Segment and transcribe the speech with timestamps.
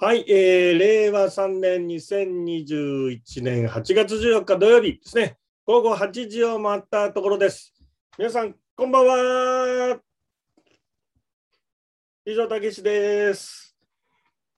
[0.00, 7.74] はい、えー、令和3年2021年8月14日土曜日ですね、午後8時を回ったところです。
[8.16, 9.98] 皆さん、こんばんは。
[12.24, 13.76] 以上、たけしです。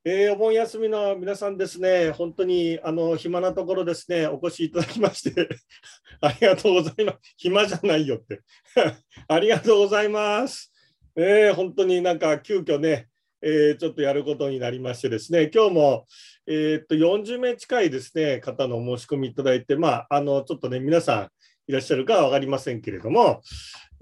[0.05, 5.49] えー、お盆休みの皆さんですね、本当にあの暇なところですね、お越しいただきまして
[6.21, 7.19] ありがとうございます。
[7.39, 8.43] 暇じゃないよって
[9.27, 10.71] ありがとうございます。
[11.17, 13.10] えー、本当になんか急遽ね、
[13.43, 16.07] えー、ちょっとやることになりましてですね、今日も、
[16.47, 21.29] えー、っと40名近いですね、方のお申し込みいただいて、まあ、あのちょっとね、皆さん
[21.67, 23.43] いらっしゃるかは分かりませんけれども、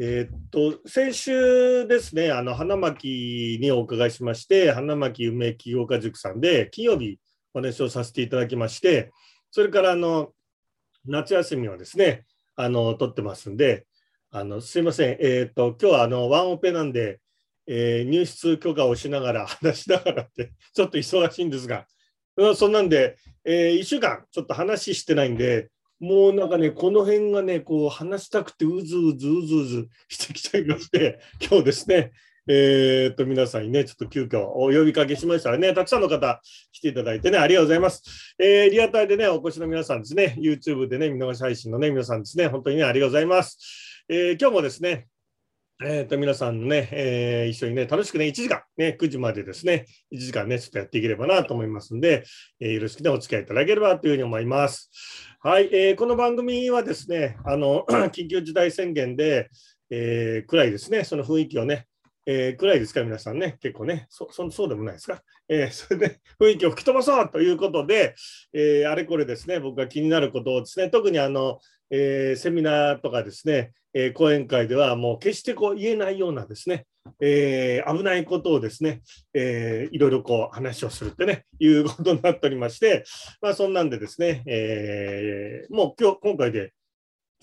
[0.00, 7.18] えー、っと先週ですね、あの花巻にお伺いしまして、花巻梅起業家塾さんで、金曜日
[7.52, 9.10] お話をさせていただきまして、
[9.50, 10.32] それからあの
[11.04, 12.24] 夏休みはですね、
[12.56, 13.86] あの取ってますんで、
[14.30, 17.20] あのすいません、えー、っと今日はあのワンオペなんで、
[17.68, 21.86] えー、入室許可をしながら、話しながらって、 ちょっと忙しいんですが、
[22.56, 25.68] そんなんで、えー、1週間ちょっと話してないんで、
[26.00, 32.12] もうなんかね、この辺がね、こう話したくてうずうずうずうずしてきちゃいまして、 今日ですね、
[32.46, 36.40] えー、っと、皆さんにね、ちょっと急遽お呼びかけしましたらね、たくさんの方
[36.72, 38.02] 来ていただいてね、ありがとうございます。
[38.38, 44.04] えー、リアタイでね、お越しの皆さんですね、YouTube でね、見逃し配信のね、皆さんですね、本当にね、ありがとうございます。
[44.08, 45.08] えー、今日もですね、
[45.80, 52.24] えー、と皆さんね、えー、一緒にね、楽しくね、1時間、ね、9時までですね、1時間ね、ちょっとやっていければなと思いますんで、
[52.58, 54.90] えー、よろしくね、お付き合いいただければというふうに思います。
[55.40, 59.50] はい、えー、この番組はですね、あの 緊急事態宣言で、
[59.90, 61.86] えー、暗いですね、その雰囲気をね、
[62.30, 65.22] えー、暗いですか、皆さんね、結構ね、そそそうでもないですか。
[65.48, 68.14] えー、それで雰囲気を吹き飛ばそうということで、
[68.52, 71.58] えー、あれこれですね、僕が気になることをですね、特にあの、
[71.90, 76.84] えー、セミナーとかですね、えー、講演会ではもう決してこう言えないようなですね、
[77.18, 79.00] えー、危ないことをですね、
[79.32, 83.04] えー、いろいろこう話をするってね、いうことになっておりまして、
[83.40, 86.74] まあそんなんでですね、えー、もう今日、今回で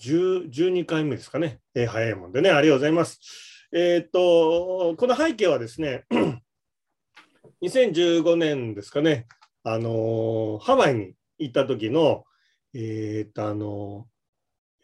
[0.00, 3.55] 10 12回目ですかね、えー、早いもんでね、ありがとうございます。
[3.78, 6.06] えっと、この背景はですね、
[7.62, 9.26] 2015年ですかね、
[9.64, 12.24] あのハワイに行った時の、
[12.72, 14.06] えっと、あの、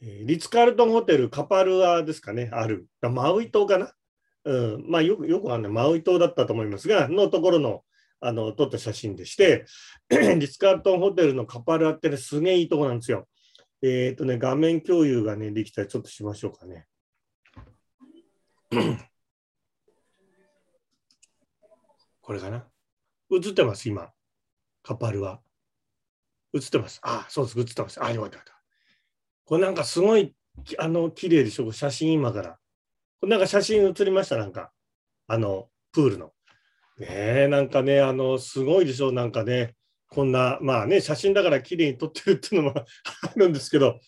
[0.03, 2.87] リッツ・カールトンホテルカパルアですかね、ある。
[3.01, 3.93] マウイ島かな？
[4.45, 7.85] うん、まあよく、よくあるね、マウイ島だったと思いますが、のところの、
[8.21, 9.65] あの、撮った写真でして、
[10.11, 13.27] リッツ・カールトンホテルのカパルアってね、すげえいいとこなんですよ。
[13.81, 16.85] えっ、とね、画面共有がね、できたらちょっとしましょうかね。
[22.23, 22.67] これかな？
[23.31, 24.11] 映ってます、今。
[24.83, 25.41] カパルア。
[26.55, 27.01] 映ってます。
[27.03, 28.03] あ、そうです、映ってます。
[28.03, 28.39] あ、よかった。
[29.45, 30.35] これなんかすごい、
[30.79, 32.59] あの、綺麗でしょ、写真今から。
[33.21, 34.73] これなんか写真写りました、なんか。
[35.27, 36.33] あの、プールの。
[36.99, 39.75] ねえ、なんかね、あの、すごいでしょ、なんかね。
[40.09, 42.75] こんな、まあね、写真だから綺麗に撮ってるっていうのも
[43.23, 44.01] あるんですけど、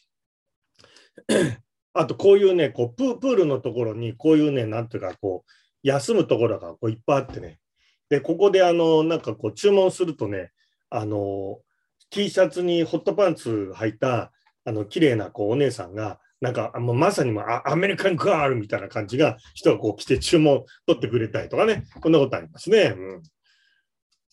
[1.94, 5.50] あとこういうね、こうププールのところに、こういうね、なんていうか、こう、
[5.82, 7.58] 休むところがこういっぱいあってね。
[8.08, 10.52] で、ここであの、なんかこう、注文するとね、
[10.90, 11.60] あの、
[12.10, 14.32] T シャツにホットパンツ履いた、
[14.64, 22.94] あの綺麗なこうお姉さんがなんかもうまさにもアメリカンガールみたいな感じが人がこう来て注文取ってくれたりとかねこんなことありますね。
[22.96, 23.22] うん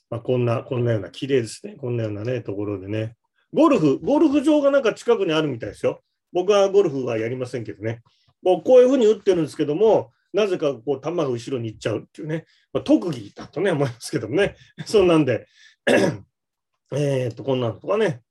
[0.10, 3.16] まあ、こんなこんなような綺麗ですねこんなようなねところでね
[3.54, 6.02] ゴルフゴルフ場がなんか近くにあるみたいですよ。
[6.32, 8.02] 僕はゴルフはやりませんけどね。
[8.42, 14.56] もうこういうふうに打ってるんですけどもなぜかこう球が後ろに行っちゃうっていうね、まあ、特技だとね思いますけどもね
[14.86, 15.46] そんなんで
[16.92, 18.24] えっとこんなのとかね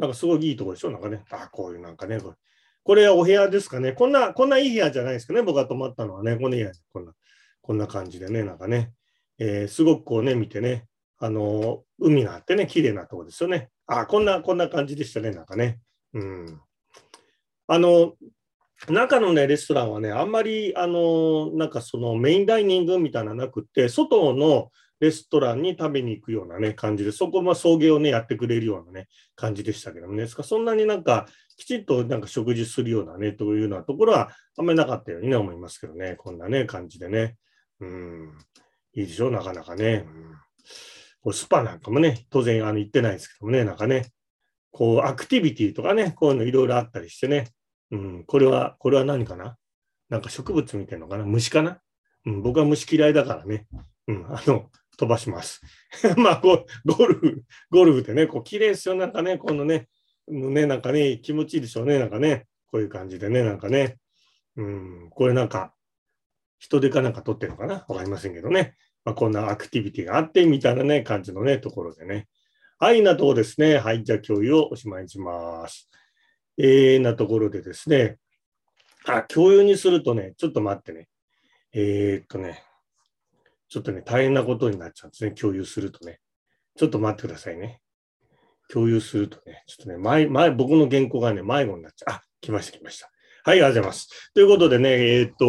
[0.00, 0.90] なんかすごいいいところでしょ？
[0.90, 1.22] なんかね。
[1.30, 2.34] あ、こういうなんかね、これ。
[2.82, 3.92] これはお部屋ですかね。
[3.92, 5.42] こんな、こんないい部屋じゃないですかね。
[5.42, 6.36] 僕が泊まったのはね。
[6.36, 7.12] こんな部屋、こんな、
[7.60, 8.92] こんな感じでね、なんかね。
[9.38, 10.86] えー、すごくこうね、見てね、
[11.18, 13.68] あのー、海があってね、綺麗なとこですよね。
[13.86, 15.80] あ、こんな、こんな感じでしたね、なんかね。
[16.14, 16.60] うん。
[17.72, 18.14] あの、
[18.88, 29.06] 中のね、レストランはね、あんまり、あの、なんかそのメインダイニングみたいななくって、外のレストランに食べに行くようなね、感じで、そこも送迎をね、やってくれるようなね、
[29.36, 37.36] 感じでしたけどもね、そんなになんか、きちっとなんか食事するようなね、というようなところは、あんまりなかったようにね、思いますけどね、こんなね、感じでね。
[37.78, 38.32] うん、
[38.94, 40.06] いいでしょ、なかなかね。
[40.08, 40.32] うん、
[41.20, 44.10] こうスパなんかもね、当然あの行ってないですけどもね、なんかね、
[44.72, 47.48] こう、アクティビティとかね、こういうのいろいろあったりしてね、
[47.90, 49.56] うん、これは、これは何かな？
[50.08, 51.24] なんか植物見てるのかな？
[51.24, 51.80] 虫かな？
[52.26, 53.66] うん、僕は虫嫌いだからね。
[54.06, 55.60] うん、あの、飛ばします。
[56.18, 58.94] まあゴ、ゴルフ、ゴルフってね、こう、綺麗ですよ。
[58.94, 59.88] なんかね、このね、
[60.28, 61.98] ね、なんかね、気持ちいいでしょうね。
[61.98, 63.98] なんかね、こういう感じでね、なんかね。
[64.56, 65.74] うん、これなんか、
[66.58, 67.86] 人手かなんか取ってるのかな？
[67.88, 68.76] わかりませんけどね。
[69.04, 72.28] まあ、こんなアクティビティがあってみたいなね、感じのね、ところでね。
[72.78, 73.78] はい、なとこですね。
[73.78, 75.89] はい、じゃあ共有をおしまいにします。
[76.62, 78.18] えー、なところでですね。
[79.06, 81.08] あ、共有にするとね、ちょっと待ってね。
[81.72, 82.62] えー、っとね、
[83.68, 85.30] ちょっとね、大変なことになっちゃうんですね。
[85.30, 86.20] 共有するとね。
[86.76, 87.80] ちょっと待ってくださいね。
[88.68, 92.14] 共有するとね、ちょっとね、前、前、僕の原稿がね、迷子になっちゃう。
[92.16, 93.10] あ、来ました、来ました。
[93.42, 94.32] はい、ありがとうございます。
[94.34, 95.44] ということでね、えー、っと、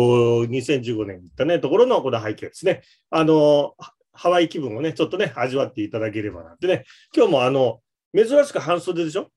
[0.46, 2.84] 2015年に行ったね、ところのこの背景ですね。
[3.10, 3.76] あの、
[4.14, 6.86] ハワイ気分をね、ちょっとね、味わっていただければなってね、
[7.16, 7.82] 今日もあの、
[8.16, 9.30] 珍しく半袖でしょ？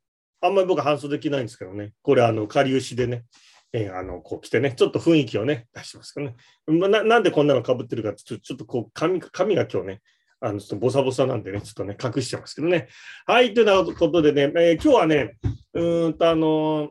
[0.44, 3.24] あんまり僕半袖着ないんですけどね、これあの、かりゆしでね、
[3.72, 6.36] えー、あの、こう着てね、ちょっと雰囲気をね、出しますけどね。
[6.88, 10.02] ななんでこんなのかぶってるかちょちょっとこう髪、髪が今日ね、
[10.40, 12.88] あの、ちょっとボサボサなんでね、ちょっとね、隠してますけどね。
[13.26, 15.36] はい、ということでね、えー、今日はね、
[15.72, 16.90] うんと、あの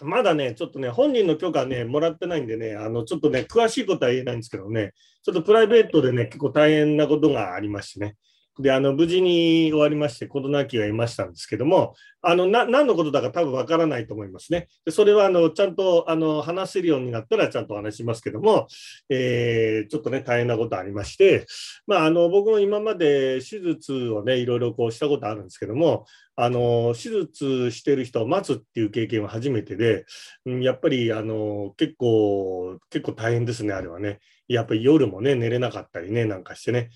[0.00, 4.92] ー、まだね、ちょっとね、本人の許可ね、もらってないんでね、あの、ちょっとね、詳しいことは言えないんですけどね、
[5.22, 8.16] ちょっとプライベートでね、結構大変なことがありましてね、
[8.60, 14.68] で、あの、無事に終わりまして、事なきがいましたんですけども、あの、な、何のことだか多分わからないと思いますね。
[14.84, 18.68] でそれは、あの、ちゃんと、あの、話せるようになったらちゃんとお話しますけども、
[19.08, 21.46] えー、ちょっとね、大変なことありまして、
[21.86, 26.06] まあ、あの、僕も今まで手術をね、いろいろこうしたことあるんですけども、
[26.36, 30.04] あの、手術してる人を待つっていう経験は初めてで、
[30.46, 34.20] うんやっぱり、あの、結構、結構大変ですね、あれはね。
[34.48, 36.90] やっぱり夜もね、寝れなかったりね、なんかしてね、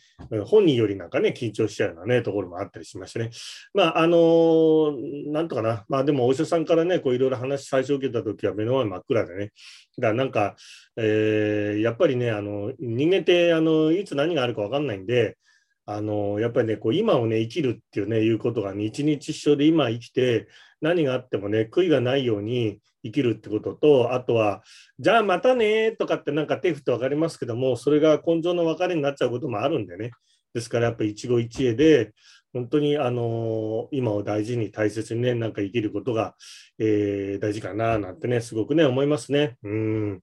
[0.46, 3.30] 本人よりなんかね、緊張しちゃうようなね、ところもあったりしましてね。
[3.72, 9.52] まあ、あのー、なんとかな、まあでもお医者さんからね、こういろいろ話最初受けた時は目の前真っ暗でね、
[9.98, 10.56] だからなんか、
[10.96, 15.38] えー、やっぱりね、あの、人間って、あの、いつ何があるか分かんないんで、
[15.86, 20.48] あの、やっぱりね、こう今をね、生きるっていうね、いうことがね、一日一生で今生きて、
[20.82, 24.62] 何があってもね、悔いがないように生きるってことと、あとは、
[24.98, 30.10] じゃあまたねとかってなんか手振って分かりますけども、それが根性の別れになっちゃうこともあるんでね。
[30.54, 32.12] ですからやっぱり一期一会で、
[32.52, 36.34] 本当にあの今を大事に大切にね、なんか生きることが、
[36.78, 39.56] えー、大事かななんてね、すごくね、思いますね。
[39.62, 40.20] うん。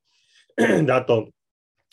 [0.57, 1.29] で、あと、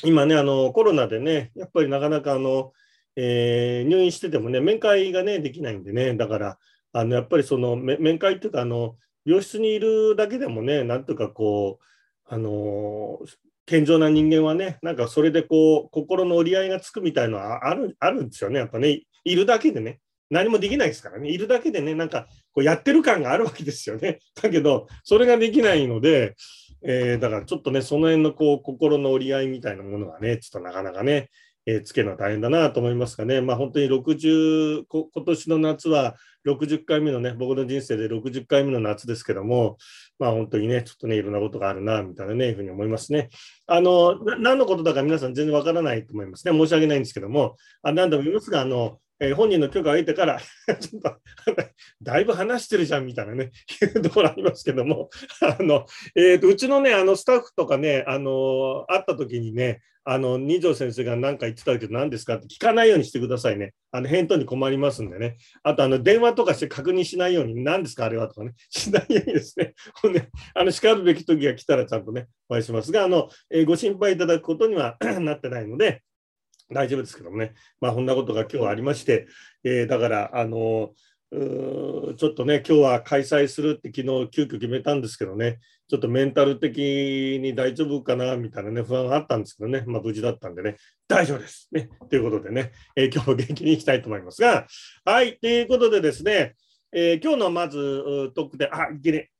[0.04, 2.72] 今ね、あのコロナでね、やっぱりなかなかあの、
[3.14, 6.58] えー、入院しててもね、面会がね、できないんでね、だから、
[6.92, 11.84] あのやっぱりその面会っていうかあの病室にいるだけでもねなんとかこう
[12.34, 13.18] あの
[13.66, 18.58] 健常な人間はねなんかそれでこう心の折り合いがつくみたいのはあるあるんですよね。
[18.58, 21.30] やっぱねいるだけでね何もできないですからね。
[21.30, 24.18] いるだけでねなんかこうやってる感があるわけですよね。
[24.42, 26.34] だけどそれができないので、
[26.82, 31.30] えー、だからちょっとねその辺のこう心の折り合いみたいなものがねちょっとなかなかね
[31.66, 36.16] えー、つけるのは大変だなと思いますがね、まあ、本当に60こ、今年の夏は
[36.46, 39.76] 60回目のね、僕の人生で60回目の夏ですけども、
[40.18, 43.28] まあ、本当にね、ちょっとね、いろんなことがあるな、みたいなね、いうふうに思いますね。
[43.66, 46.56] あの、何のことだか皆さん全然わからないと思いますね。
[46.56, 50.40] 申し訳ないんですけども、あ何度も言いますが、あの、えー、本人の許可を得てから
[50.80, 51.16] ちょっと
[52.02, 55.10] だいぶ話してるじゃんみたいなね、い うところありますけども、
[55.40, 55.86] あの、
[56.16, 63.72] えーと、うちのね、あのスタッフとかね、あの、会った時にね、あの、二条先生が何か言ってたけど何ですかって聞かないようにしてくださいね。
[63.92, 65.36] あの、返答に困りますんでね。
[65.62, 69.74] あと、あの、電話とかして確認しないように、何ですかあれはとかね、しないようにですね。
[70.02, 76.02] ほんで、あの、叱るべき時が来たらちゃんとね、お会いしますが、あの、えー、ご心配いただくことには なってないので、
[76.72, 79.26] 大丈夫ですけどもね、まあ、こんなことが今日ありまして、
[79.64, 80.92] えー、だから、あの
[81.32, 90.76] ちょっとね、今日は開催するって昨日急遽決めたんですけどね、ちょっとメンタル的に大丈夫かなみたいなね、不安があったんですけどね、まあ無事だったんでね、
[91.08, 91.70] 大丈夫です。
[91.72, 91.88] ね。
[92.10, 94.66] ということでね、えー、今日も元気にいきたいと思いますが、
[95.06, 96.54] はい、ということでですね、
[96.92, 97.78] えー、今日のまず
[98.34, 99.30] トークで、あ、いけね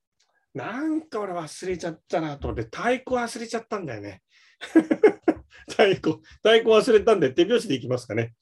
[0.54, 4.22] なんか俺忘れちゃったなと思って、太鼓忘れちゃったんだよね。
[5.72, 8.34] 太鼓、太鼓忘れたんで手拍子でいきますかね。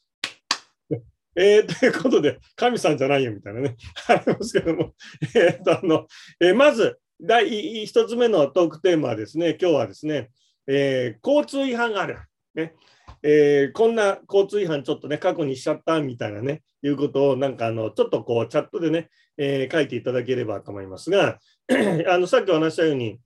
[1.37, 3.77] えー、ということで、神さんじゃないよみたいなね、
[4.09, 4.95] ありますけども、
[5.35, 6.07] えーとあの
[6.41, 10.31] えー、まず、第一つ目のトークテーマはですね、今日はですね、
[10.67, 12.19] えー、交通違反がある。
[12.55, 12.75] ね
[13.23, 21.39] えー、こんな交通違反ちょっとね、過去にしちゃったみたいなね、いうことをなんかあの、ちょっとこう、チャットでね、えー、書いていただければと思いますが、
[22.09, 23.21] あのさっきお話したように、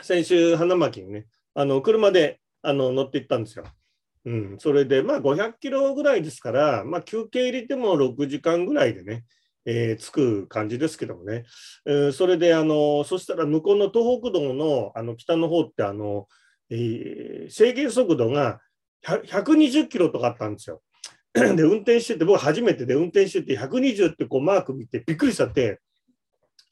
[0.00, 3.64] 先週、花巻にね、あの車であの乗って行ったんですよ。
[4.24, 9.24] うん、それで、まあ、500キロぐらいですから、まあ、休憩入れても6時間ぐらいでね、
[9.64, 11.44] えー、着く感じですけどもね、
[11.86, 16.26] えー、それであの、そしたら向こうの東北道のあの北の方ってあの、
[16.70, 18.60] えー、制限速度が
[19.06, 20.82] 120キロとかあったんですよ。
[21.34, 25.80] で、運転してて、僕初めてで運転してて、120ってこうマーク見てびっくりしちゃって、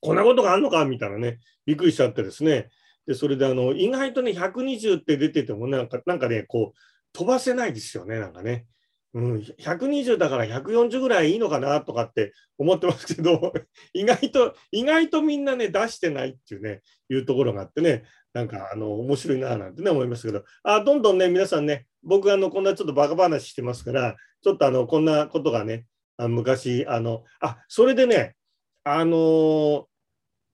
[0.00, 2.68] こんなことがあるのかみたいなね、びっくりしちゃってですね、
[3.06, 6.78] でそれであの意外とね、120って出ててもなんか、なんかね、こう、
[7.12, 8.66] 飛ばせないですよね、なんかね。
[9.14, 13.52] うん、120だから140ぐらいいいのかなとかって思ってますけど、
[13.94, 25.86] 意外と、意外とみんなね、出してないっていうね、いうところがあってね、なんか、あの、面白いななんてね、思いましたけど、あ、どんどんね、皆さんね、僕、あの、こんなちょっとバカ話してますから、ちょっとあの、こんなことがね、
[26.18, 28.36] あ昔、あの、あ、それでね、
[28.84, 29.84] あのー、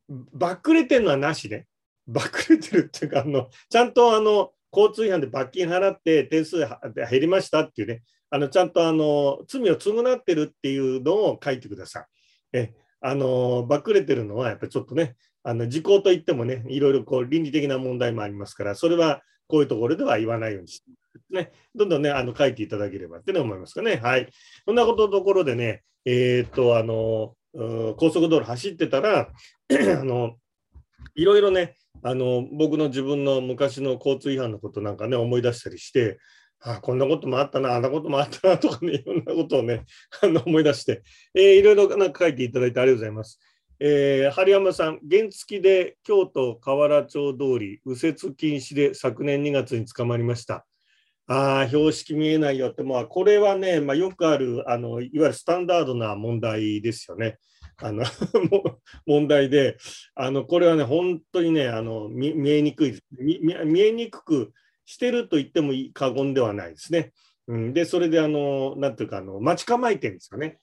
[0.08, 1.66] バックれてるのはなしね。
[2.06, 12.06] バックれてるっていうか、あの、ちゃんとあの、交通違反で罰金払って点数減りましたっていうね、あのちゃんとあの罪を償ってるっていうのを書いてください。
[12.54, 20.90] えあのバックれてるのはやっぱりちょっとね、あの時効といってもね、いろいろこう倫理的な問題もありますから、それはこういうところでは言わないようにして、
[21.30, 23.96] ね、どんどんね、あの書いていただければってね思いますかね。
[23.96, 24.28] はい。
[24.64, 27.34] そんなことところでね、えー、っと、あの、
[27.96, 29.28] 高速道路走ってたら、
[29.68, 30.36] あの、
[31.14, 36.18] いろいろね、あの僕の自分の昔の交通違反のことなんかね思い出したりして
[36.60, 39.84] あこんなこともあったなあんなこともあったなとかね いろんなことをね
[40.22, 41.02] あの思い出して、
[41.34, 43.40] えー、いろいろなんか書いていただいてありがとうございます。
[43.84, 50.64] えー、春山さん、原付で京都河原町通り右折禁止で昨年2月に捕まりました。
[51.26, 57.38] ああ、標識見えないよって、まあ、これはね、まあ、よくあるあのいわゆるスタンダードな問題ですよね。
[57.82, 58.04] あの
[59.06, 59.76] 問題で、
[60.14, 64.52] あのこれはね、本当にね、あの見えにくい見、見えにくく
[64.84, 67.12] してると言っても過言ではないですね。
[67.48, 70.58] うん、で、それで、あの、なんていうか、あの待ち構えてるんですかね。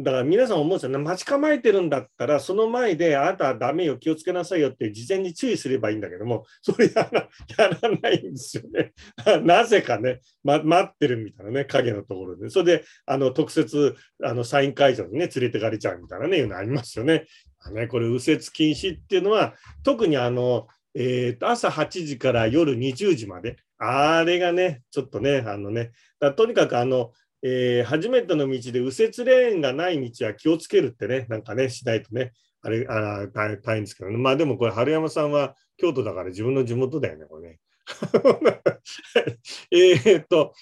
[0.00, 8.92] だから皆さん思うんですよね、待ち構えてるんだったら、その前で、あなたはダメよ、気をつけなさいよって事前に注意すればいいんだけども、それやらやらないんですよね。
[9.44, 12.48] なぜかね、ま、待ってるみたいなね、影のところで。
[12.48, 17.26] それで、あの特設あのサイン会場にね、連れてかれちゃうみたいなね、いうのありますよね。
[17.60, 25.92] あねこれ、右折禁止っていうのは、特にあの、えー、と朝8時から夜20時まで、あれがね、ちょっとね、あのね、
[26.36, 32.32] とにかくあの、えー、初めての道で右折レーンがない道は気をつけるってね、なんかね、しないとね、
[32.62, 34.16] あれ、あ大変ですけどね。
[34.16, 37.60] まあでもこれ、春山さんは京都だから自分の地元だよね、これね。
[39.72, 40.54] えっと、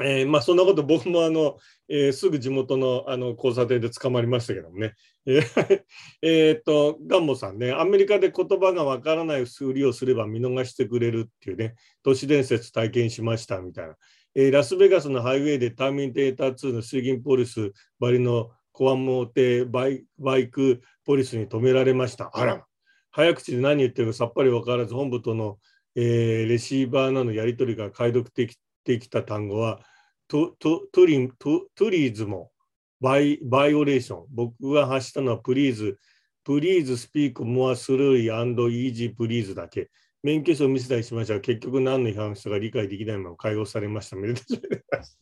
[0.00, 4.94] えー、まあそんなこと僕もあの、えー、すぐ地元のあの交差点で捕まりましたけどもね。
[6.22, 13.96] えっと、ガンモさんね、アメリカで言葉がわからないふりをすれば見逃してくれるっていうね、都市伝説体験しましたみたいな。
[14.34, 22.30] えー、ラスベガスのハイウェイでターミネーター2の水銀ポリスバリのコアモテバイバイクポリスに止められました。
[22.32, 22.64] あら、
[23.10, 25.58] 早口で何言ってるかさっぱり分からず、本部との、
[25.96, 29.80] えー、レシーバーなどのやり取りが解読できてきた単語は、
[30.28, 32.52] トトトリトトリーズも
[33.00, 34.26] バイバイオレーション。
[34.30, 35.98] 僕が発したのはプリーズ、
[36.44, 39.90] プリーズスピークモアスルーイアンドイージープリーズだけ。
[40.22, 44.16] 免許証を見せたりしましたが、結局何の違反したか理解できないまま解放されました。
[44.16, 45.16] めでたしめでたし。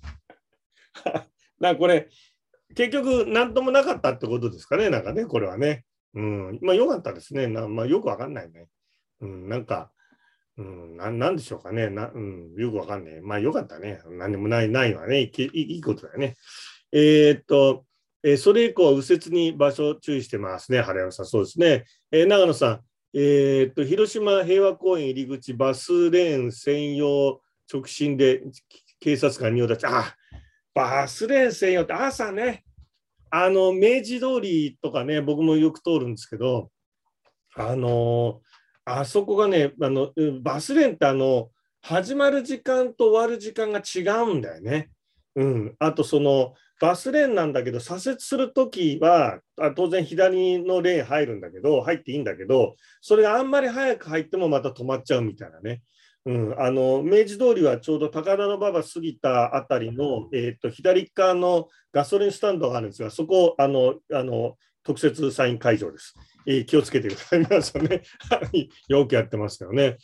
[1.60, 2.08] だこれ、
[2.74, 5.84] 結局何ともなかったってことですかね、なんかね、これはね。
[6.14, 7.46] うん、まあよかったですね。
[7.46, 8.66] なまあ、よくわかんないね。
[9.20, 9.92] うん、なんか、
[10.56, 12.54] うん、ななんでしょうかねな、うん。
[12.56, 13.20] よくわかんない。
[13.20, 14.00] まあよかったね。
[14.08, 16.36] 何でもない、ないのはねいい、いことだよね。
[16.92, 17.84] えー、っと、
[18.22, 21.26] えー、それ以降、右折に場所注意してますね、原山さん。
[21.26, 21.84] そうですね。
[22.10, 22.80] えー、長野さん、
[23.18, 27.40] えー、と、広島平和公園入り口バスレーン専用
[27.72, 28.42] 直進で
[29.00, 30.14] 警察官に用立ち、あ、
[30.74, 32.62] バスレーン専用って朝ね、
[33.30, 36.70] あの、明治通りとかね、僕もよく通るんですけど、
[37.54, 38.42] あの、
[38.84, 41.48] あそこがね、あのバスレーンってあの、
[41.80, 44.90] 始まる時間と終わる時間が違うんだよね。
[45.36, 49.40] うん、あとそのバスレーンなんだけど左折するときは
[49.76, 55.82] 当然左のレーン入るんだけど入っていいんだけどそれがあんまり早く入ってもまた止まっちゃうみたいなね。
[56.26, 66.14] うん、あの明治通りはちょうど高田馬場過ぎたあたりの、えーと、左側のガソリンスタンドがあるんですがそこあのあの特設サイン会場です。
[66.46, 67.40] えー、気をつけてください。
[67.40, 68.02] 皆さんね、
[68.88, 69.98] よくやってますよね。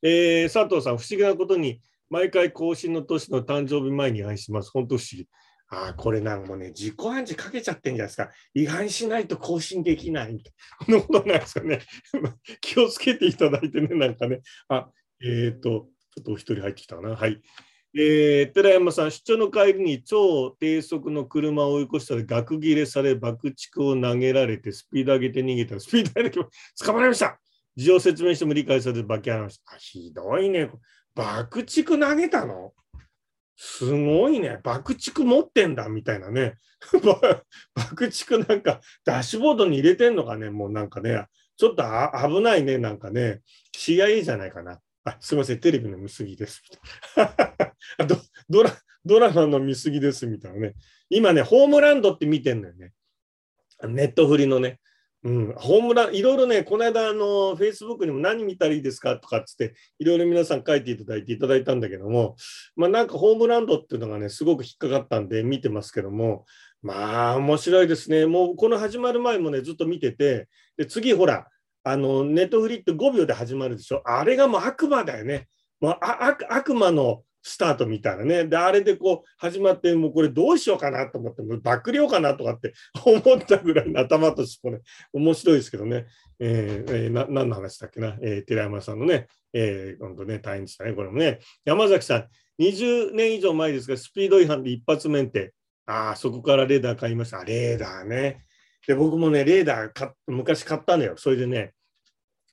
[0.00, 4.70] えー、佐藤さん、不思議なことに、毎回更新の年の誕生日前に愛します。
[4.70, 5.28] 本当不思議。
[5.70, 8.30] あ、これなんもね、自己暗示かけちゃってんじゃないですか。
[8.54, 10.42] 違反しないと更新できない。
[10.86, 11.80] そんなことないですかね。
[12.60, 14.40] 気をつけていただいてね、なんかね。
[14.68, 17.16] あ、えっ、ー、と、ちょっとお一人入ってきたかな。
[17.16, 17.40] はい。
[17.94, 26.38] えー、寺山さん、出張の帰りに超低速の車を追い越したら額切れされ、爆竹を投げられて、スピード上げて逃げたら、スピード上げて
[26.84, 27.38] 捕まりました。
[27.76, 29.76] 事情説明しても理解されて、バキャンした。
[29.76, 30.70] ひどいね。
[31.14, 32.72] 爆竹投げたの？
[33.60, 34.60] すごいね。
[34.62, 36.54] 爆竹持ってんだみたいなね。
[37.74, 40.48] 爆竹なんかダッシュボードに入れてんのかね。
[40.48, 42.78] もうなんかね、ちょっと危ないね。
[42.78, 43.40] なんかね、
[43.76, 44.80] CIA じゃないかな。
[45.02, 46.62] あすみません、テレビの見過ぎです。
[48.06, 48.16] ド
[48.48, 48.70] ドラ
[49.04, 50.74] ドラマの見過ぎですみたいなね。
[51.10, 52.92] 今ね、ホームランドって見てんのよね。
[53.88, 54.78] ネットフリのね。
[55.24, 59.16] うん、ホームラン、いろいろね、この間、あの、フェイスブックにも何見たらいいですか？
[59.16, 62.36] とかっつって、いろいろ皆さん書いていただいていただいたんだけども、
[62.76, 66.44] まあなんかホームランドっていうのがね、すごく引っかかったんで見てますけども、
[66.82, 68.26] まあ面白いですね。
[68.26, 70.46] もうこの始まる前もね、ずっと見てて、
[70.76, 71.48] で、次ほら、
[71.82, 74.02] あの、ネットフリって5秒で始まるでしょ？
[74.04, 75.48] あれがもう悪魔だよね。
[75.80, 78.44] もう悪魔のスタートみたいなね。
[78.44, 82.74] で、あれでこう始まって、もうこれどうしようかなと思って、もう爆量かなとかって
[83.04, 86.06] 思ったぐらいの頭としてもね、面白いですけどね。
[86.38, 88.18] えー、えー、な何の話だっけな？
[88.22, 91.40] えー、寺山さんのね、えー、今度ね、大変でしたね、これもね。
[91.64, 92.28] 山崎さん、
[92.62, 95.52] 20年以上前ですが、スピード違反で一発免停。
[95.86, 97.42] ああ、そこからレーダー買いました。
[97.44, 98.44] レーダーね。
[98.86, 101.14] で、僕もね、レーダーか昔買ったのよ。
[101.16, 101.72] それでね、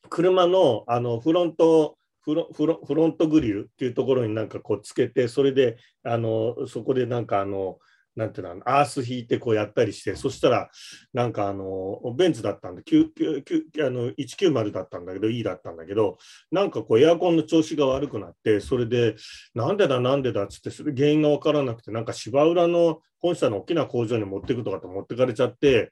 [0.09, 7.77] 車のあのフロントフロフロフロントグリルっていうところになんかこうつけて、それであのそこでなんかあの、
[8.15, 10.69] なんていうの、アース引いてこうやったりして、そしたら、
[11.13, 16.17] なんかあの、ベンツだったんで、あの190だったんだけど、E だったんだけど、
[16.49, 19.15] なんかこうエアコンの調子が悪くなって、それで、
[19.53, 25.91] なんでだなんでだっつって、それ原因がわからなくて、なんか芝浦の本社の大きな工場に持っていくとかと持ってかれちゃって、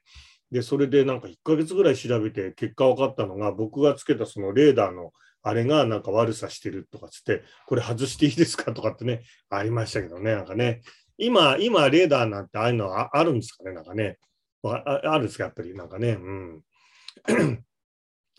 [0.50, 5.12] で、それでなんか1ヶ月ぐらい調べて結果分かったのが、僕がつけたそのレーダーの
[5.44, 10.80] あれがなんか悪さしてるとかつって、これ外していいですかとかってね、ありましたけどね、なんかね。
[11.18, 14.18] 今、今、レーダーなんてああいうのはあるんですかね、なんかね。
[14.64, 16.12] ああるんですか、やっぱり、なんかね。
[16.12, 16.62] うん。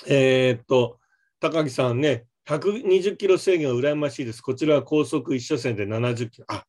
[0.07, 0.99] えっと、
[1.39, 4.41] 高木さんね、120キロ制限は羨ましいです。
[4.41, 6.45] こちらは高速1車線で70キロ。
[6.47, 6.65] あ、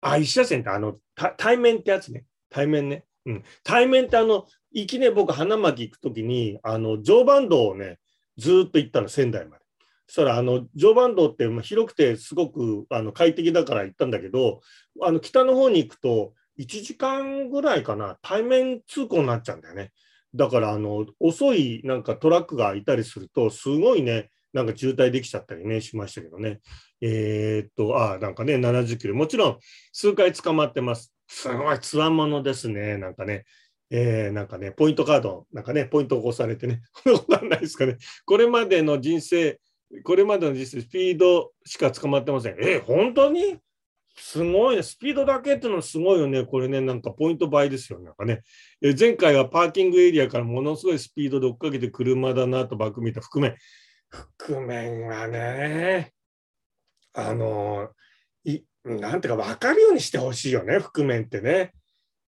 [0.00, 0.96] あ1車線ってあの、
[1.36, 2.24] 対面ってやつね。
[2.50, 3.04] 対面ね。
[3.26, 3.44] うん。
[3.64, 7.98] 対面ってあの、いきね、僕、花巻行くときに、あの、常磐道をね、
[8.36, 9.61] ずっと行ったの、仙台まで。
[10.06, 14.60] そしたらあの常磐道って広くてすごくあの快適だから行ったんだけど
[15.00, 19.90] あの北の方に行くと1時間ぐらいかな対面通行になっちゃうんだよね。
[20.34, 26.60] だからあの遅いなんかトラックがいたりするとすごいねなんか渋滞できちゃったりねしましたけどね。
[27.00, 29.58] えー、っとあなんかね70キロもちろん
[29.92, 31.14] 数回捕まってます。
[31.28, 33.44] すごいつわものですねなんかね。
[33.94, 37.98] えー、なんかね、ポイントカード、なんかね、ポイントを押されてね、 そんなことないですかね。
[38.24, 39.60] これまでの人生、
[40.04, 42.56] これまでの実スピードしか捕まってません。
[42.60, 43.58] え、本当に？
[44.14, 44.82] すごいね。
[44.82, 46.44] スピードだけっていうのはすごいよね。
[46.44, 48.06] これね、なんかポイント倍ですよね。
[48.06, 48.42] なんかね。
[48.82, 53.56] え前回はパーキングエリアからものすごいスピードで追っかけて車だなとバック見た覆面。
[54.38, 56.12] 覆面はね、
[57.14, 57.88] あの、
[58.44, 60.78] いなんていうか分かるようにしてほしいよね。
[60.78, 61.72] 覆面ってね。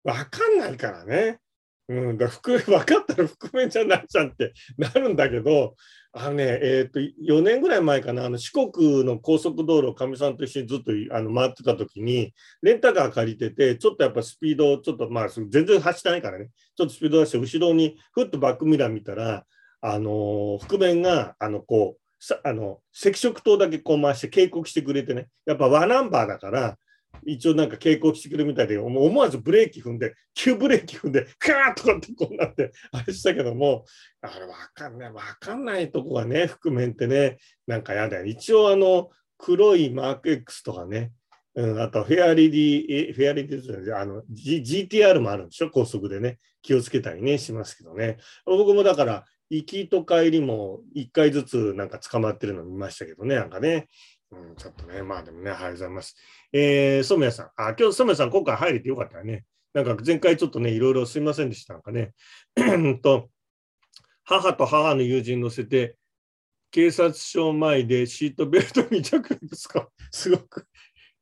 [0.05, 1.39] 分かんないからね。
[1.89, 5.75] うん、だ覆分かったら覆面じゃないじゃんってなるんだけど、
[6.15, 19.47] あのね、えっ、ー、と、4年ぐらい前かな、あの四国の高速道路をかみさんと一緒にずっとあの回ってた時に、レンタカー借りてて、ちょっとやっぱスピード、ちょっとまあ、全然走ってないからね、ちょっとスピード出して、後ろにふっとバックミラー見たら、
[19.81, 22.03] あの覆面が、あの、こう、
[22.45, 26.77] あの赤色灯だけこう回して警告してくれてね、やっぱワナンバーだから、
[27.25, 33.85] 一応なんか警告してくるみたいで、思わずブレーキ踏んで、急ブレーキ踏んで、カーッとかってこうなって、あれしたけども、
[34.21, 38.27] あれわかんない、わかんないとこがね、覆面ってね、なんかやだよ。
[38.27, 41.13] 一応あの、黒いマーク X とかね、
[41.55, 48.19] うん、あとフェアレディ、フェアレディあの、G、GTR もあるんでしょ、高速でね、気をつけたりね、しますけどね。
[48.47, 53.89] 僕もだから、行きと帰りも1回ずつなんか捕まってるの見ましたけどね、なんかね。
[54.33, 56.17] うん、ちょっとね、まあでもね、ありがとうございます。
[56.53, 59.45] えー、染谷さん、あ、今日染谷さん、今回入れてよかったね。
[59.75, 61.75] なんか前回ちょっとね、いろいろすいませんでした。
[61.75, 62.13] なんかね、
[63.03, 63.31] と
[64.25, 65.97] 母と母の友人乗せて、
[66.71, 69.89] 警察署前でシートベルト未着ですか？
[70.11, 70.67] すごく。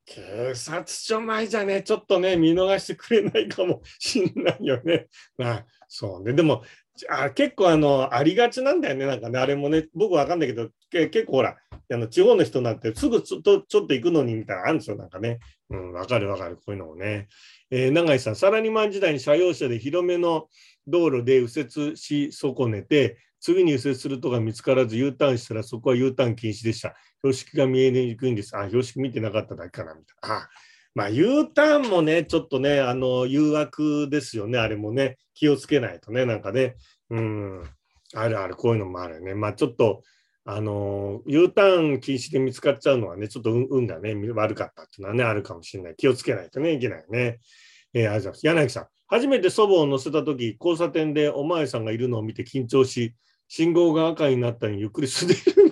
[0.05, 5.07] 警察署前じゃね、ちょっとね、見逃してくれないかもしんないよね。
[5.37, 6.33] まあ、そうね。
[6.33, 6.63] でも、
[7.09, 11.57] あ結構あのありがちなんだよね、なんかね、あれもね、僕わかんないけど、結構ほら、
[11.93, 15.39] あの地方の人なんてすぐちょっとちょっと行くのにみたいなあるんですよ、なんかね。
[15.69, 17.27] うん、わかるわかる、こういうのもね。
[17.69, 20.47] えー、永井さん、サラリーマン時代に車用車で広めの
[20.87, 26.95] 道路で右折し損ねて、次に右折するとが見つからず U ターンしたらそこは U ターン禁止でした。
[27.23, 28.55] 標識が見えにくいんです。
[28.55, 30.35] あ、標識見てなかっただけかな、みたいな。
[30.43, 30.49] あ
[30.93, 36.75] まあ、U ターンもね、ちょっとね、あの、誘惑ですよね、あれもね、気をつけないとね、なんかね、
[37.09, 37.63] うん、
[38.13, 39.33] あるある、こういうのもあるよね。
[39.33, 40.03] まあ、ちょっと、
[40.43, 45.95] あの、U ターン禁止で見つかっちゃうのはね、ちょっと運がね、悪かったっていうのはね、あるかもしれない。
[45.95, 47.39] 気をつけないとね、いけないね。
[47.93, 48.65] えー、ありがとうございます。
[48.65, 53.13] 柳さん、初めて祖母を乗せたとき、交差点でお前さんがいるのを見て緊張し、
[53.47, 55.70] 信号が赤になったにゆっくり滑る。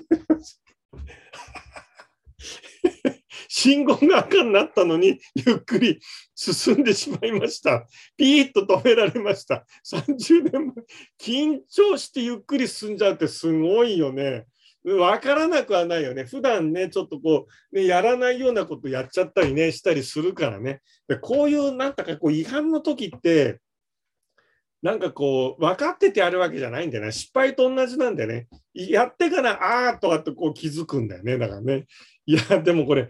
[3.59, 5.99] 信号が赤になったのに、ゆっくり
[6.33, 7.85] 進んでしまいました。
[8.15, 9.65] ピーッと止められました。
[9.85, 10.75] 30年前。
[11.19, 14.45] 緊張してゆっくり進んじゃうってすごいよね。
[14.85, 16.23] わからなくはないよね。
[16.23, 20.79] 普段ね、ちょっとこう、ね、やらないようなことやっちゃったりね、したりするからね。
[21.09, 23.59] でこういう、なんだかこう、違反の時って、
[24.81, 27.11] なんかこう、分かっててやるわけじゃないんだよね。
[27.11, 28.47] 失敗と同じなんだよね。
[28.73, 31.37] やってから、あーとかってこう気づくんだよね。
[31.37, 31.85] だからね。
[32.25, 33.09] いや、でもこれ、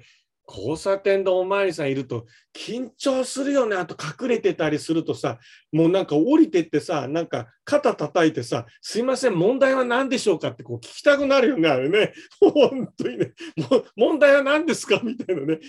[0.52, 3.76] 交差点でおまわりさんいると緊張するよね。
[3.76, 5.38] あと隠れてたりするとさ、
[5.72, 10.48] もうなんか降りてってさ、なんか肩叩いてさ、すいません、問題は何でしょうか？
[10.48, 12.14] ってこう聞きたくなるよね、あれね。
[12.42, 13.34] 本当にね。
[13.96, 15.00] 問題は何ですか？
[15.04, 15.60] みたいなね。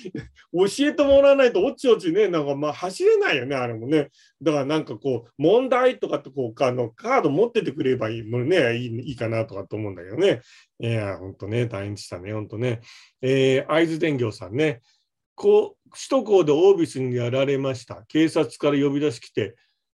[0.52, 4.08] 教えてもらわないとおちおちね、なんかまあ走れないよね、あれもね。
[4.40, 10.40] だからなんかこう、問題とかってこう、あのカード持っててくればいいもんね、いいいいかなとかと思うんだけどね。
[10.80, 12.80] いや、本当ね、大変でしたね、本当ね。
[13.20, 14.80] えー、会津電業さんね。
[15.34, 18.04] こう首都高でオービスにやられました。
[18.08, 19.56] 警察から呼び出し来て、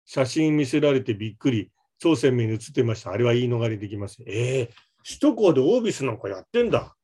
[0.07, 1.71] 写真見せられてびっくり。
[1.99, 3.13] 超鮮明に写ってました。
[3.13, 4.23] あれは言い逃れできます。
[4.27, 4.75] えー、
[5.07, 6.97] 首都高でオービスなんかやってんだ。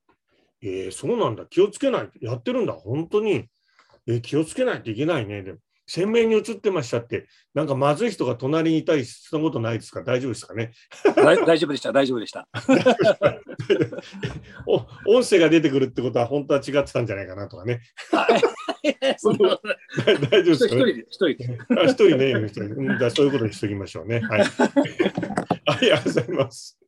[0.63, 1.45] えー、そうなんだ。
[1.45, 2.11] 気をつけない。
[2.23, 2.73] やってるんだ。
[2.73, 3.45] 本当に。
[4.07, 5.43] えー、気をつけないといけないね。
[5.43, 10.03] でも鮮明に映ってましたって、なんかまずい人が隣にいたりしたことないですか？
[10.03, 10.73] 大丈夫ですかね？
[11.17, 12.49] 大大丈夫でした、大丈夫でした。
[14.67, 14.77] お
[15.17, 17.81] 音声が出てくるってことは本当は違ってたんじゃないかなとかね。
[18.13, 18.41] 大
[20.45, 20.83] 丈夫ですかね？
[20.83, 21.59] 一人で、一人で。
[21.81, 24.21] あ一人ね、一人うんじゃあそういうことにしておきましょうね。
[24.29, 24.43] はい。
[25.67, 26.79] ありがとうございます。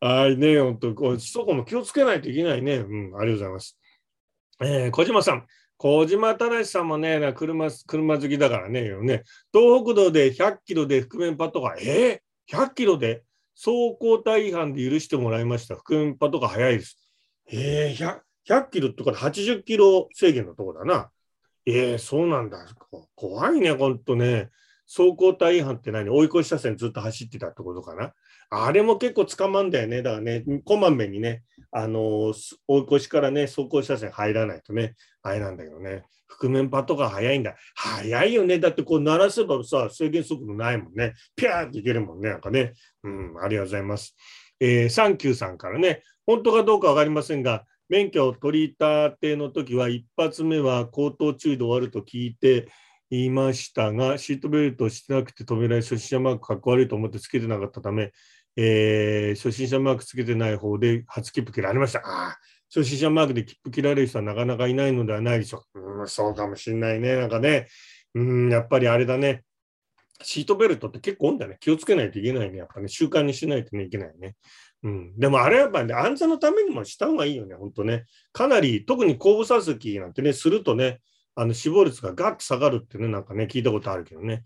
[0.00, 2.76] はいね、本当、こうそこも気をつけないといけないね。
[2.76, 3.78] うん、ありがとうございます。
[4.62, 5.46] えー、小島さん。
[5.78, 12.22] 小島忠さんもね、車車好きだからねね、東北道で100キロで覆面パトカー、え？
[12.50, 13.24] ー、100キロで？
[13.54, 15.76] 走行帯違反で許してもらいました。
[15.76, 16.98] 覆面パトカー早いです。
[17.50, 17.94] え？
[17.98, 21.10] ー、100, 100キロとかで80キロ制限のとこだな。
[21.66, 21.96] え？
[21.96, 22.66] ー、そうなんだ。
[23.14, 24.48] 怖いね、ほんとね。
[24.88, 26.08] 走行帯違反って何？
[26.08, 28.12] 追い越し車線ずっと走ってたってことかな？
[28.48, 30.02] あれも結構捕まんだよね。
[30.02, 32.34] だからね、こまめにね、あのー、
[32.68, 34.94] 追い越しからね、走行車線入らないとね、
[35.26, 36.04] あれなんだけどね。
[36.28, 37.56] 覆面パトカー早いんだ。
[37.74, 38.58] 早いよね。
[38.58, 41.14] だってこう鳴らせばさ、制限速度ないもんね。
[41.34, 42.30] ピャーっていけるもんね。
[42.30, 42.74] なんかね。
[43.04, 44.16] うん、ありがとうございます。
[44.60, 52.68] えー、サンキューさんからね、本当かどうかわかりませんが、免許を取り立ての時は、一発目は口頭注意で終わると聞いて
[53.10, 58.12] いましたが、シートベルトをしてなくて止められ、初心者マークかっこ悪いと思ってつけてなかったため、
[58.56, 62.00] えー、初心者マークつけてない方で初切符切られました。
[62.00, 66.00] ああ、初心者マークで切符切られる人はなかなかいないのではないでしょう。
[66.00, 67.16] うん、そうかもしれないね。
[67.16, 67.68] なんかね、
[68.14, 69.44] うん、やっぱりあれだね。
[70.22, 71.58] シートベルトって結構多いんだね。
[71.60, 72.58] 気をつけないといけないね。
[72.58, 74.34] やっぱね、習慣にしないと、ね、いけないね。
[74.82, 78.04] うん、でもあれやっぱ、ね、安全のためにもした方がいいよね、本当ね。
[78.32, 81.00] かなり、特に後部座席なんてね、するとね、
[81.34, 84.44] あの死亡率がガッと下がるってね、なんかね、聞いたことあるけどね。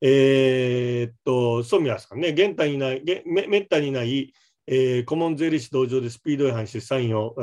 [0.00, 4.32] えー、っと、ソミヤさんね、現代にない、めったにない、
[4.66, 7.34] えー、顧問税理士同乗でスピード違反してサインを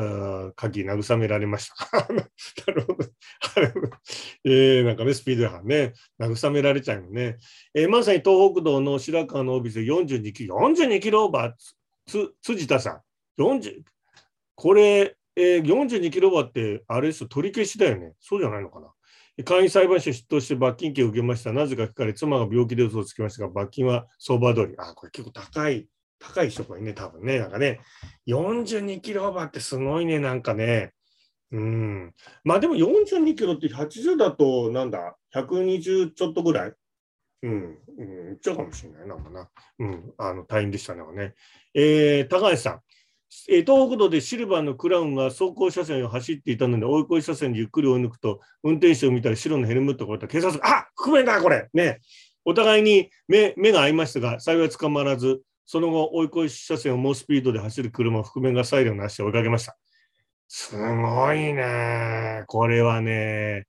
[0.59, 2.07] 書き慰められました。
[2.07, 3.05] なるほど。
[4.45, 7.37] えー、なんかね、スピード違反ね、慰められちゃうよね。
[7.73, 11.53] えー、まさに東北道の白川のオフィス42キロ、42キロオーバー、
[12.05, 13.01] つ辻田さ
[13.37, 13.81] ん、40、
[14.55, 18.13] これ、えー、42キロオーバーって、あれですよ、取り消しだよね。
[18.19, 18.93] そうじゃないのかな。
[19.45, 21.53] 簡易裁判所出頭して罰金刑を受けました。
[21.53, 24.73] なぜか聞かれ、妻が病気で嘘をつきましたが、罰金は相場通り。
[24.77, 25.87] あ、これ結構高い、
[26.19, 27.79] 高い人これね、多分ね、なんかね、
[28.27, 30.91] 42キロオーバーってすごいね、なんかね。
[31.51, 32.13] うん。
[32.43, 36.73] まあでも42キロって80だと、なんだ、120ちょっとぐらい？
[37.41, 39.49] うん、うん、いっちゃうかもしれないな、もな。
[39.79, 41.35] うん、あの、大変でしたね、ね。
[41.73, 42.81] えー、高橋さん。
[43.47, 52.01] えー、東北道でシルバーのクラウンが走行車線を走っていたので、追い越し車線でゆっくり追い抜くと、運転手を見たら白のヘルメットが置いた警察が、あ覆面だ、これね。
[52.43, 59.77] お互いに目目が合いましたが、幸い捕まらず、その後、追い越し車線を猛スピードで走る車を覆面がサイレンをなして追いかけました。
[60.47, 62.43] すごいね。
[62.47, 63.67] これはね、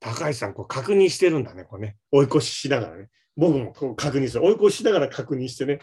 [0.00, 1.96] 高橋さん、こう確認してるんだね、これね。
[2.10, 3.10] 追い越ししながらね。
[3.36, 4.44] 僕もこう確認する。
[4.44, 5.78] 追い越ししながら確認してね。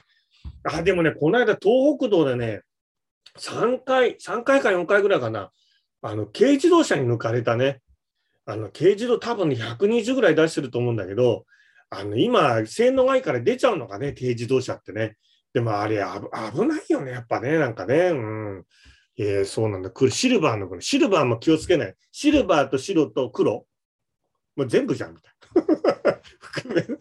[0.65, 2.63] あ、でもね、この間、東北道でね、
[3.37, 5.53] 3回、3回か4回ぐらいかな、
[6.01, 7.79] あの、軽自動車に抜かれたね。
[8.45, 11.45] あの、軽自動、多分120ぐらい出してると思うんだけど、
[11.89, 15.15] あの、今、性能がいいから出ちゃうのかね、軽自動車ってね。
[15.57, 16.05] でもあれ
[16.53, 18.09] 危ないよね、やっぱね、なんかね。
[18.09, 18.65] うん。
[19.17, 19.89] えー、そうなんだ。
[19.89, 21.95] これシルバーの、シルバーも気をつけない。
[22.11, 23.65] シルバーと白と黒。
[24.55, 26.21] もう全部じゃん、みたいな。
[26.39, 26.99] 覆面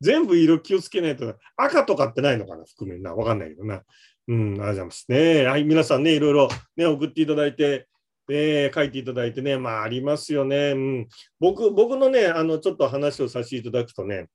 [0.00, 1.36] 全部色気をつけないと。
[1.54, 3.14] 赤とかってないのかな、覆面な。
[3.14, 3.82] わかんないけどな。
[4.26, 5.44] うん、ありがとうございますね。
[5.44, 7.88] はい、皆さんね、いろいろね、送っていただいて、
[8.30, 10.70] えー書いていただいてね、まあ、ありますよね。
[10.70, 14.28] うん、僕僕のね、あのちょっと話をさせていただくとね、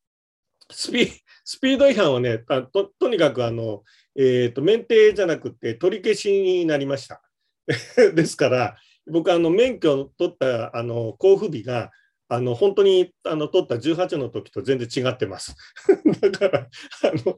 [0.72, 1.12] スピ
[1.46, 2.40] スピード違反はね、
[2.74, 3.84] ととにかくあの、
[4.16, 7.22] えー、と免停じゃなくて取り消しになりました。
[8.14, 8.78] ですから、
[9.10, 11.92] 僕、あの免許を取ったあの交付日が、
[12.30, 15.56] あの本当にあの取った18の時と全然違ってます。
[16.20, 17.38] だから、あの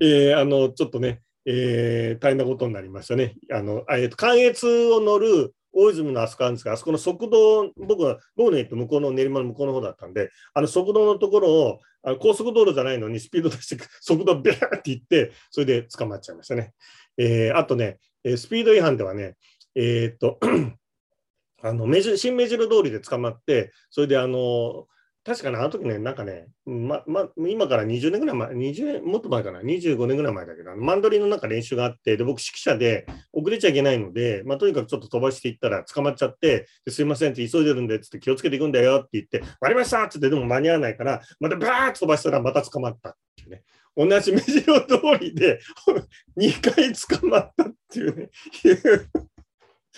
[0.00, 3.34] えーあのちょっとね、えー大変なことになりましたね。
[3.50, 16.74] あのあえーと関越を乗る大泉のあそこあるんですが、あそこの側道、僕は、僕の家って向こうの練馬の向こうの方だったんで、あの側道のところを、あの高速道路じゃないのにスピード出して、 速度ビャーって行って、それで捕まっちゃいましたね。
[17.16, 19.36] えーあとね、えースピード違反ではね、
[19.74, 20.38] えーっと、
[21.62, 24.86] あの目白新目白通りで捕まって、それであの、
[25.28, 43.64] 確かね、あの時ね、なんかね、まま、今から20年ぐらい前、20年、もっと前かな、25年ぐらい前だけど、マンドリンのなんか練習があって、で僕、指揮者で遅れちゃいけないので、まあ、とにかくちょっと飛ばしていったら捕まっちゃって、ですいませんって急いでるんでつって気をつけていくんだよって言って、わかりましたっつって、でも間に合わないから、またバーッと飛ばしたらまた捕まったっていうね。
[43.94, 45.60] 同じ目白通りで
[46.38, 48.30] 2回捕まったっていうね。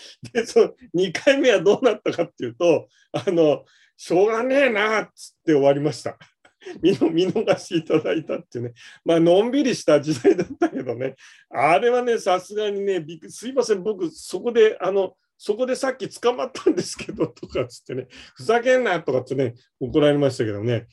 [0.32, 3.64] で、その2回目はどうなったかっていうと、あの、
[3.96, 6.18] しょうがねえなっつって終わりました。
[6.82, 8.72] 見逃しいただいたっていうね、
[9.04, 11.16] まあのんびりした時代だったけどね、
[11.48, 20.86] あれはね、さすがにね、すいません、僕、そこで、あの、そこでさっき捕まったんですけどとかっつってね、ふざけんなとかってね、怒られましたけどね、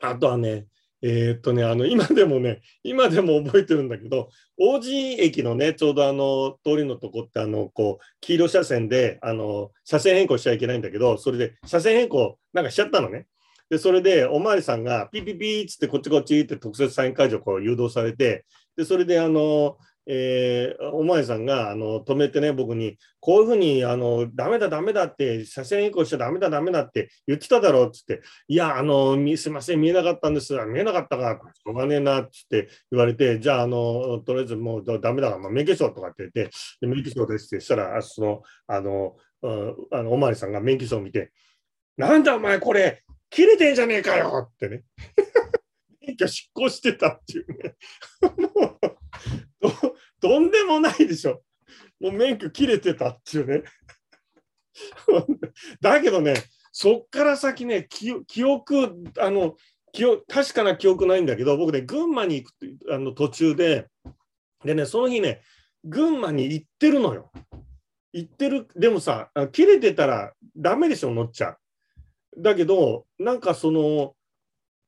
[0.00, 0.66] あとはね、
[1.02, 13.26] えーっとね、あの今でもね、今でも覚えてるんだけど、王子駅のね、ちょうどあの通りのとこって、あのこう黄色車線であの車線変更しちゃいけないんだけど、それで車線変更なんかしちゃったのね。
[13.70, 18.44] で、それでおまわりさんがピピピーっつってこっちこっちって特設サイン会場こう誘導されて、
[18.76, 19.78] で、それであの、
[20.12, 30.52] えーおまわりさんがあの止めてね、僕に、こういうふうにあのダメだ、ダメだって、車線変更しちゃダメだ、ダメだって言ってただろうっつって、いや、あの、すいません、見えなかったんです。
[30.66, 39.16] 見えなかったか、しょうがねえな、っつって言われて、じゃあ、あの、とりあえずもうだダメだから、まあ、免許証とかって言って、で免許証ですってしたら、あその、あの、
[39.92, 41.30] あのおまわりさんが免許証を見て、
[41.96, 44.82] なんだお前これ、切れてんじゃねえかよってね。
[46.00, 47.76] 免許執行してたっていうね。
[48.54, 48.79] もう
[49.60, 49.70] ど、
[50.20, 51.42] とんでもないでしょ。
[52.00, 53.62] もう免許切れてたっていうね。
[55.80, 56.34] だけどね、
[56.72, 59.56] そっから先ね、記憶、あの、
[59.92, 63.88] 記憶確かな記憶ないんだけど、僕ね、群馬に行くあの途中で、
[64.64, 65.42] でね、その日ね、
[65.84, 67.30] 群馬に行ってるのよ。
[68.12, 71.58] 行ってる、でもさ、切れてたらダメでしょ、乗っちゃう。
[72.38, 74.14] だけど、なんかその、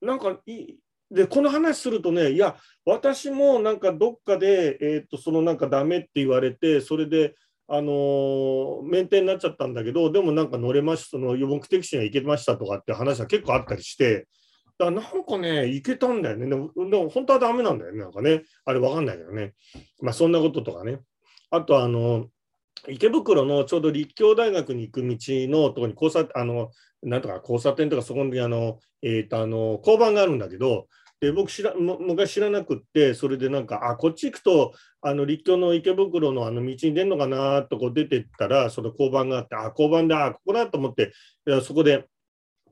[0.00, 0.74] なんかい
[1.12, 7.34] で、この話するとね、いや、私もなんかどっかで、えーっと、そのなんかダメって言われて、それで、
[7.68, 14.26] あのー免停になっちゃったんだけど、でもなんか乗れました、その目的地には行けましたとかって話は結構あったりして、
[14.78, 16.48] だからなんかね、行けたんだよね。
[16.48, 18.42] でも、でも本当はダメなんだよね、なんかね。
[18.64, 19.52] あれわかんないけどね。
[20.00, 21.00] まあそんなこととかね。
[21.50, 22.28] あとあの、
[22.88, 26.70] 池袋のちょうど立教大学に行く道のところに交差あの
[27.02, 30.86] なんとか交差点とかそこにあの、えー、とあの交番があるんだけど
[31.22, 41.12] で僕知らも昔知らなくってそれでなんかあこっち行くとあの立教の池袋のあの道に出るのかなとこう出てったらその交番があってあ交番だここだと思って
[41.46, 42.08] いやそこで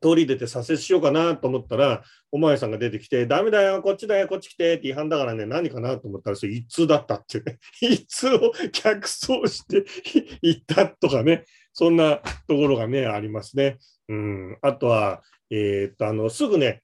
[0.02, 9.84] 通り出て左折しようかなと思ったらお前さんが出てきて、ダメだよ、こっちだよ、こっち来てって違反だからね、何かなと思ったら、それ一通だったってね、 一通を逆走して
[10.40, 13.76] 行ったとかね、そんなところがね、ありますね。
[14.08, 16.82] うん、あとは、えーっと、あの、すぐね、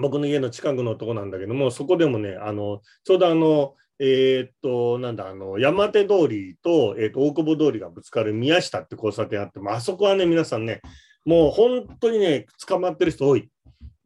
[0.00, 10.80] 僕の家の近くのとこなんだけども、そこでもね、あの、ちょうどあの、えーっと、なんだ、あの、山手通りと、えーっと、大久保通りがぶつかる宮下って交差点あって、まあそこはね、皆さんね、
[11.24, 13.50] もう本当にね、捕まってる人多い。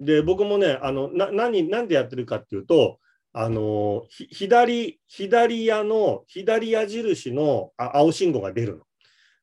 [0.01, 2.99] で、僕もね、あのな何、なんでやってるかっていうと、
[3.35, 8.83] あのひ左、左矢の、左矢印のあ青信号が出る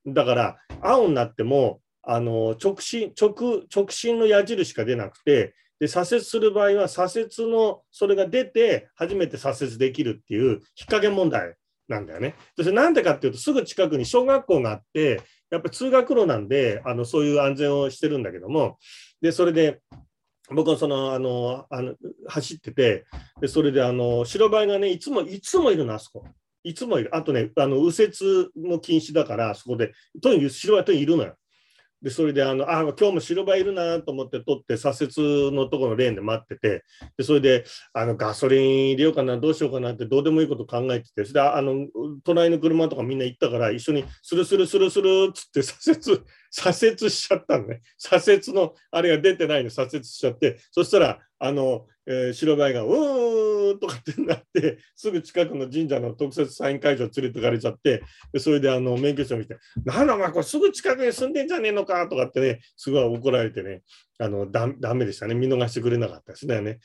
[0.05, 0.13] の。
[0.13, 11.56] だから、青になっても、あの直進、直、直進の矢印が出なくて、で、左折する場合は、左折の、それが出て、初めて左折できるっていう引っ掛け問題
[11.88, 12.36] なんだよね。
[12.58, 18.78] でそれなんでかっていうと、すぐ近くに小学校があって、やっぱり通学路なんで、あのそういう安全をしてるんだけども、
[19.22, 19.80] で、それで、
[20.52, 21.96] 僕はその、あの、あの
[22.28, 23.06] 走ってて、
[23.39, 26.26] で、それで、あの、白バイがね、いつも、いつもいるの、あそこ。
[26.63, 27.15] いつもいる。
[27.15, 31.36] あとね、あの、右折も禁止だから、そこで、とにかく白バイとにいるのよ。
[32.01, 36.85] で、それで、あの、あ、今日も白バイいるなと思って通って、左折のところのレーンで待ってて、
[37.17, 41.88] で、それで、あの、ガソリン入れようかな、どうしようかなって、どうでもいいこと考えてて、それで、あの、
[42.23, 47.81] 隣の車とかみんな行ったから、一緒にスルスルスルスルっつって左折、 左折しちゃったのね。
[47.97, 58.01] 左折の、あれが出てないの、左折しちゃって、そしたら、あの、えー、白バイが、うーんとかってなって、 すぐ近くの神社の特設サイン会場連れてかれちゃって、
[58.38, 63.84] それであの免許証見て、なんだお前、これすぐ近くに住んでんじゃねえのかとかってね、すごい怒られてね、
[64.19, 66.79] あのだだめでしたね、見逃してくれなかったですね。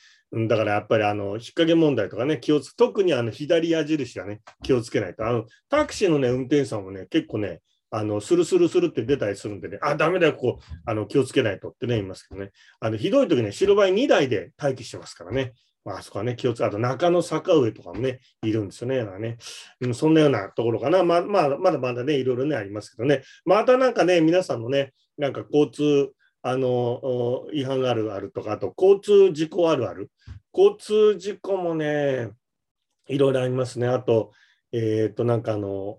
[0.49, 5.27] だからやっぱりあの引っ掛け問題とかね、気をつ特にあの左矢印はね、気をつけないと。
[5.27, 7.61] あのタクシーのね、運転手さんもね、結構ね、
[7.97, 15.53] あのスルスルスルって出たりするんでね、あ、だめだよ、ここあの気をつけないとってね、言いますけどね、あのひどい時ね、白バイ2台で待機してますからね、
[15.85, 19.05] まあそこはね、気をつけ、あと中野坂上とかもね、いるんですよね。
[19.19, 19.37] ね
[19.81, 21.05] うん、そんなようなところかな。
[21.05, 23.23] まあ、まあ、まだまだね、いろいろね、ありますけどね。
[23.45, 30.11] またなんかね、皆さんのね、なんか交通、あの、違反あるあるとか、あと交通事故あるある。
[30.57, 32.31] 交通事故もね、
[33.09, 33.87] いろいろありますね。
[33.87, 34.33] あと、
[34.73, 35.99] えっ、ー、と、なんかあの、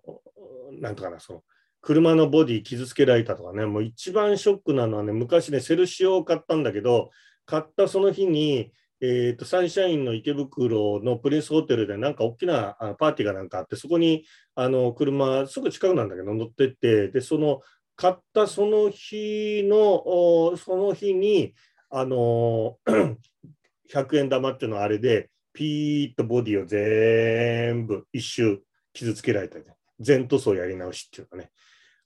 [0.71, 1.43] なんとかな、その、
[1.81, 7.11] 車のボディ傷つけられたとかね、もう一番ショックなのはね、昔ね、セルシオを買ったんだけど、
[7.45, 8.71] 買ったその日に、
[9.01, 17.61] えーと、サンシャインの池袋のプリンスホテルでなんか大きなパーティーがなんかあって、そこにあの車、すぐ近くなんだけど乗ってって、で、その
[17.95, 21.53] 買ったその日の、その日に、
[21.89, 22.77] あの
[23.93, 28.61] 100円玉っていうのはあれで、ピーッとボディを全部一周
[28.93, 29.65] 傷つけられたり、
[29.99, 31.51] 全塗装やり直しっていうかね、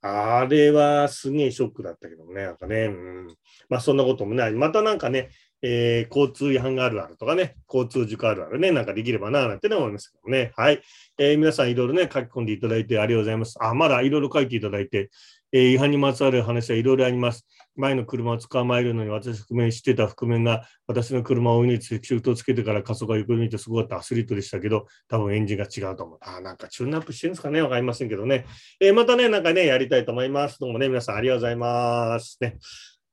[0.01, 3.27] あれはすげえショックだったけどね、なんかね、うん、
[3.67, 4.51] まあそんなこともない。
[4.53, 5.29] またなんかね、
[5.61, 10.51] えー、交通違反があるあるとかね、交通事故あるあるね、なんかできればな、なんて思いますけどね。
[10.55, 10.81] はい。
[11.17, 13.57] えー、皆さんいろいろね、書き込んでいただいてありがとうございます。
[13.61, 15.09] あ、まだいろいろ書いていただいて、
[15.51, 17.45] えー、違反にまつわる話はいろいろあります。
[17.75, 26.19] 前の車を捕まえるのに私、覆面してた覆面が私の車を追い抜いてシフトをつけてから加速が横に見てすごかったアスリートでしたけど、多分エンジンが違うと思う。
[26.21, 28.45] あ、なんかチューンアップしてるんですかねわかりませんけどね。
[28.79, 30.59] えー、またね、なんかね、やりたいと思います。
[30.59, 32.37] どうもね、皆さんありがとうございます。
[32.41, 32.57] ね。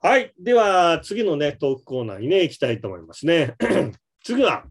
[0.00, 0.32] はい。
[0.38, 3.54] では、次のね、トークコーナーにね、行きたいと思いますね。
[4.22, 4.64] 次は、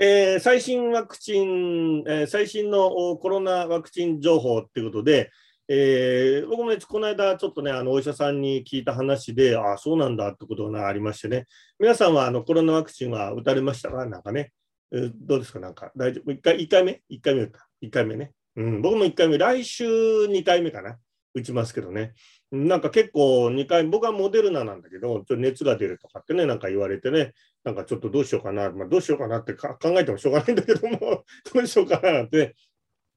[0.00, 5.30] えー、最新ワクチン、えー、最新のコロナワクチン情報っていうことで、
[5.68, 11.46] えー、僕もね、この間、ちょっとね、あのお医者さんに聞いた話で、あ、そうなんだってことがありましてね、
[11.78, 14.06] 皆さんはあのコロナワクチンは打たれましたか？
[14.06, 14.50] なんかね、
[14.92, 15.60] えー、どうですか？
[15.60, 18.32] なんか、大丈夫 ?1 回 ,1 回目 ?1 回目打った？1回目ね。
[18.56, 20.96] うん、僕も1回目、来週2回目かな。
[21.34, 22.14] 打ちますけどね。
[22.50, 27.32] なんか結構2回、僕はモデルナなんだけど、ちょ熱が出るとかってね、なんか言われてね、
[27.64, 32.54] なんかちょっとどうしようかな、まあ、どうしようかなって考えてもしょうがないんだけども、 どうしようかななんて、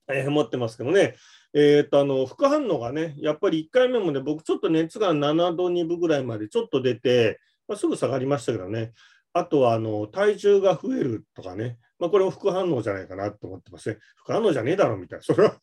[0.07, 1.15] えー、思ってますけどね。
[1.53, 8.93] えー、とあの副反応がね、やっぱり1回目もね、僕ちょっと熱が7度2分ぐらいまでちょっと出て、まあ、すぐ下がりましたけどね、
[9.33, 13.97] あとはあの体重が増えるとかね、まあ、これも副反応じゃないかなと思ってますね。
[14.17, 15.55] 副反応じゃねえだろみたいな、 それは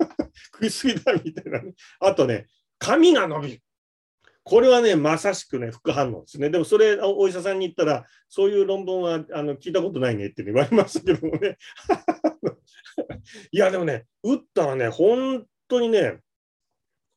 [0.55, 1.75] 食いすぎだみたいなね。
[2.01, 2.47] あとね、
[2.79, 3.63] 髪が伸びる。
[4.45, 6.51] これはね、まさしくね、副反応ですね。
[6.51, 11.59] でもそれ、お医者さんに言ったら、そういう論文はあの聞いたことないねって言われましたけどもね。
[13.53, 16.19] いや、でもね、打ったらね、本当にね、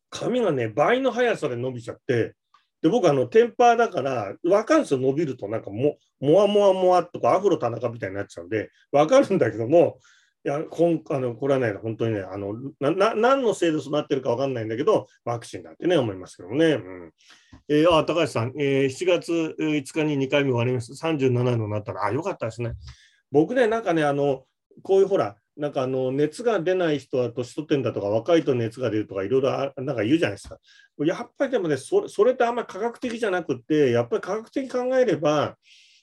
[0.08, 2.34] 髪がね、倍の速さで伸びちゃって、
[2.82, 9.98] で僕あの、テンパーだから、分かるんですよ、伸びると、なんかも、もわもわもわとか、アフロ田中みたいになっちゃうんで、分かるんだけども、
[10.46, 16.66] いやこんあのこれはね、本当にね、あのなな何のせいでそうなってるか分かんないんだけど、ワクチンだってね、思いますけどね。
[16.66, 17.12] うん
[17.68, 20.92] えー、あ高橋さん、えー、7月5日に2回目終わります。
[20.92, 22.74] 37度になったら、あ、よかったですね。
[23.32, 24.44] 僕ね、なんかね、あの
[24.84, 30.58] こういうほら、なんかあの熱が出ない人は年取ってんだとか、若いと熱が出るとか、いろいろなんか言うじゃないですか。
[30.98, 35.56] やっぱりでもね、それそれってあんまり科学的じゃなくて、やっぱり科学的に考えれば、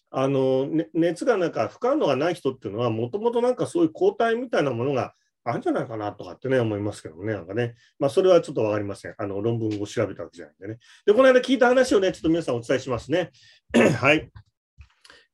[0.10, 5.14] あの、ね、熱がなんか不感度がない人っていうのは、もともとなんかそういう抗体みたいなものが
[5.44, 7.76] あるんじゃないかなとかってね、思いますけどね、なんかね。
[8.00, 9.16] まあ、それはちょっとわかりません。
[9.18, 10.80] あの、論文を調べたわけじゃないんでね。
[11.06, 13.32] で、この間聞いた話をね、ちょっと皆さんお伝えしますね。
[13.74, 14.30] はい。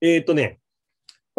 [0.02, 0.59] えっ、ー、とね、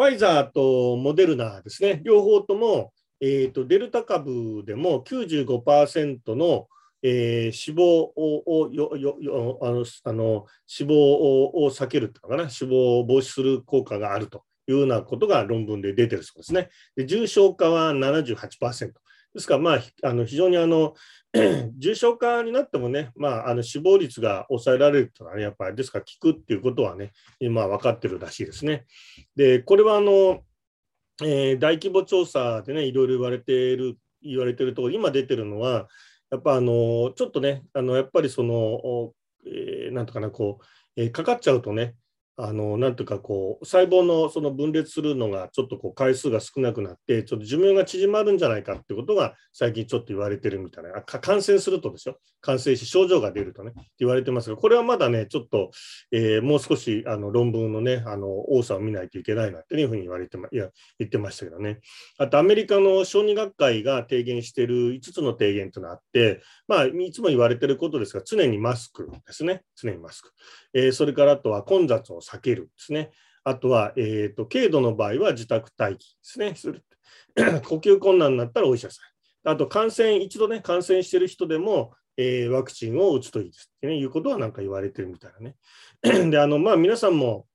[0.01, 6.67] ファイザーとモデルナですね、両方とも、えーと、デルタ株でも95%の
[7.03, 16.69] えー、死亡をよよよあのあの死亡を避けるというのかな、死亡を防止する効果があるというようなことが論文で出てるそうですね。
[16.95, 18.91] で重症化は78%。
[19.33, 20.93] ですから、まあ、あの非常にあの
[21.77, 28.85] 重症化になってもね、まあ、あの死亡率が抑えられるというのはね、やっぱりですから効くっていうことはね、今分かってるらしいですね。
[29.35, 30.41] で、これはあの、
[31.23, 35.87] えー、大規模調査でね、いろいろ言われている、言われているところ、今出てるのは、
[36.29, 39.13] やっぱあのちょっとね、あのやっぱりその、
[39.45, 40.65] えー、なんとかな、こう、
[40.95, 41.95] えー、かかっちゃうとね、
[42.43, 51.01] あのなんとかこう細胞のその分裂するのがちょっとこう回数が少なくなってちょっと寿命が縮まるんじゃないかってことが最近ちょっと言われてるみたいな。
[51.03, 52.17] 感染するとですよ。
[52.41, 55.69] 感染し症状が出るとねって言われてますがこれはまだねちょっと、
[56.11, 61.79] えー、もう少しあの論文のねあの多さを見ないといけないなっていうふうに言われてまいや言ってましたけどね。
[62.17, 69.61] あとアメリカの小児学会が提言している5つの提言というのがあってまあいつも言われてることですが常にマスクですね。
[69.75, 70.31] 常にマスク、
[70.73, 73.11] えー、それからあとは混雑を避けるですね。
[73.43, 76.55] あとは、えーと、軽度の場合は自宅待機ですね。
[76.55, 76.83] する
[77.65, 79.49] 呼吸困難になったらお医者さん。
[79.49, 85.55] あと、感染、一度ね、感染してる人でも、えー、ワクチンを打つといいですって、ね、いうことはなんか言われてるみたいなね。
[86.29, 87.47] で、あの、まあ、皆さんも、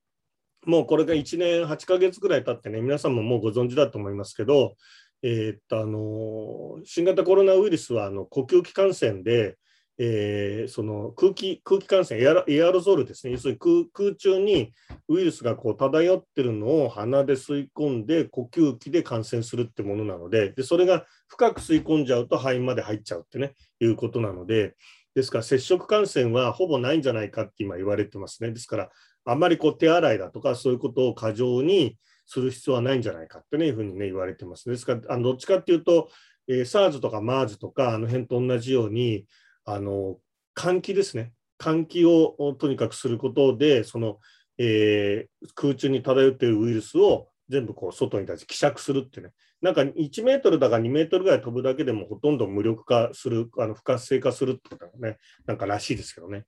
[0.64, 4.74] もうこれが1年8ヶ月ぐらい経ってね、皆さんももうご存知だと思いますけど、
[5.22, 9.57] えー、っと、あの、新型コロナウイルスはあの呼吸器感染で、
[9.99, 13.59] えー、その空気空気感染エア、エアロゾルですね、要するに
[13.93, 14.73] 空中に
[15.09, 24.75] ウイルスがこう漂ってるのを鼻で吸い込んで、呼吸器で感染するってものなのでで、それが深く吸い込んじゃうと肺まで入っちゃうってね、いうことなので、
[25.15, 28.51] ですから接触感染はほぼないんじゃないかって今言われてますね。
[28.51, 28.91] ですから、
[29.25, 34.69] あんまりこう手洗いだとかそういうことを過剰にする必要はないんじゃないかってね、いうふうにね、言われてます。
[34.69, 36.11] ですから、あのどっちかっていうと、
[36.49, 39.25] えー、SARS とか MERS とかあの辺と同じように、
[39.67, 40.17] あの
[40.57, 44.19] 換気ですね、換気をとにかくすることで、その、
[44.59, 56.45] えー、空中に漂っているウイルスを全部こう外に出して希釈するってね、なんか1メートルだか2メートルぐらい飛ぶだけでもほとんど無力化する、あの不活性化するってことがね、なんからしいですけどね。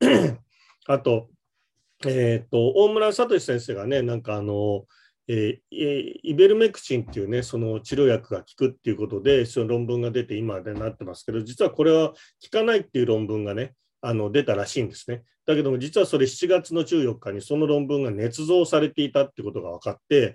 [0.86, 1.28] あと、
[2.06, 4.86] えっ、ー、と、大村聡先生がね、なんかあの、
[5.32, 12.16] えー、イベルメクチンっていうね、その治療薬が効くっていうことで、その論文が出て今でなってますけど、実はこれは効
[12.50, 15.22] かないっていう論文がね、あの出たらしいんですね。
[15.46, 20.34] だけども、実はそれ7月の14日にその論文が捏造されていたってことが分かって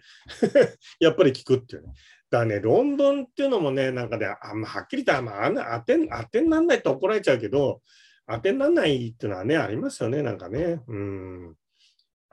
[1.01, 1.89] やっぱり効くっていうね。
[2.29, 7.81] だからね、論文っていうのもね、なんかね、あんまはっきりと、まあ、当て当てにならないと怒られちゃうけど、
[8.27, 10.79] 当てにならないっていうのはね、ありますよね、なんかね。
[10.87, 11.55] うん。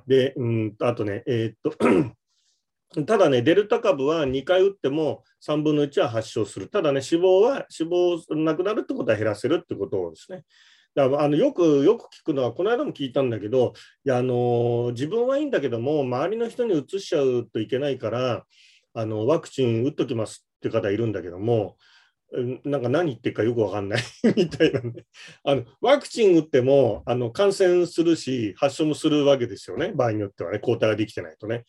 [0.06, 2.21] で、うんあとね、えー、っと
[3.07, 6.68] ただね、デルタ株は2回打っても3分の1は発症する。
[6.68, 10.45] ただね、死亡は、死亡なくなるってことは減らせるってことですね。
[10.95, 13.72] だからあのよくよく聞くのは、この間も聞いたんだけど、
[14.05, 18.45] いやあの自分はいいんだけども、周りの人にうつしちゃうといけないから、
[18.95, 21.78] あのワクチン打っときますって方いるんだけども、
[22.64, 24.03] なんか何言ってるかよくわかんない
[24.36, 25.05] みたいなんで
[25.45, 31.64] あの、ワクチン打ってもあの感染するし、発症もするわけですよね、場合によってはね、抗体ができてないとね。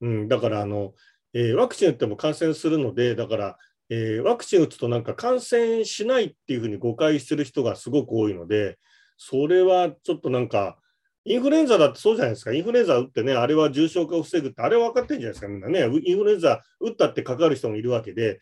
[0.00, 0.94] うん、だからあの、
[1.34, 3.58] えー、ワクチン打っても感染するので、だから、
[3.90, 8.78] えー、ワクチン打つとなんか感染しないっていうふうに誤解してる人がすごく多いので、
[9.16, 10.77] それはちょっとなんか、
[11.28, 12.54] インフルエンザだってそうじゃないですか。
[12.54, 15.80] インフルエンザ打ってね、あれは重症化を防ぐって、あれは分かってるんじゃないですか、みんなね。
[16.02, 18.40] インフルエンザ打ったってかかる人もいるわけで、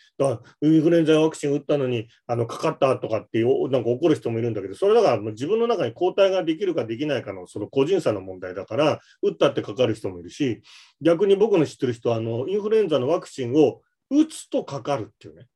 [0.62, 10.62] インフルエンザワクチン打ったのにあのかかったとかってなんか怒る人もいるんだけど、それだから自分の中に抗体ができるかできないかのその個人差の問題だから、打ったってかかる人もいるし、
[11.01, 15.49] 逆に僕の知ってる人はあのインフルエンザのワクチンを打つとかかるっていうね。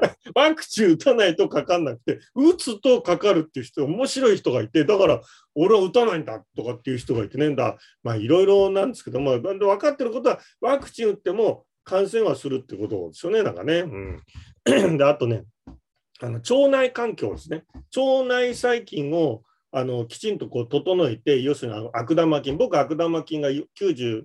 [0.34, 5.20] ワクチン打たないとかかんなくて、打つとかかるっていう人、面白い人がいて、だから
[5.54, 13.80] 俺は打たないんだとかっていう人がいてね、だまあいろいろなんですけど、まあ、分かってることは、ワクチン打っても感染はするってことですよね、なんかね。
[14.66, 15.44] うん、であとね
[16.20, 17.64] あの、腸内環境ですね。
[17.96, 24.24] 腸内細菌をあのきちんとこう整えて、要するに悪玉菌、僕、悪玉菌が90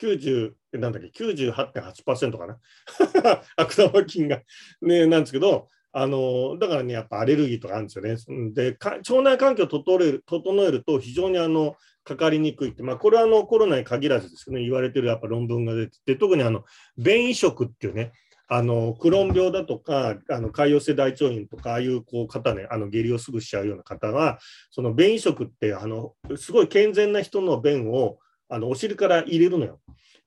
[0.00, 2.58] 90なんだっけ、98.8%かな？
[3.56, 4.42] 悪玉菌が、
[4.82, 8.52] ね、なんですけど、あのだからね、やっぱアレルギーとかあるんですよね。
[8.52, 16.64] で、腸内環境を整える整えると非常にあのかかりにくいって、まあ、これはあのコロナに限らずですけど、ね、言われてるやっぱ論文が出てて、特にあの
[16.98, 18.12] 便移植っていうね、
[18.48, 24.38] あのクローン病だとか、あの潰瘍性大腸炎とか、ああいうこう方ね、あの下痢をすぐしちゃうような方は、
[24.70, 28.18] その便移植ってあの、すごい健全な人の便を
[28.48, 29.80] あのお尻から入れるのよ。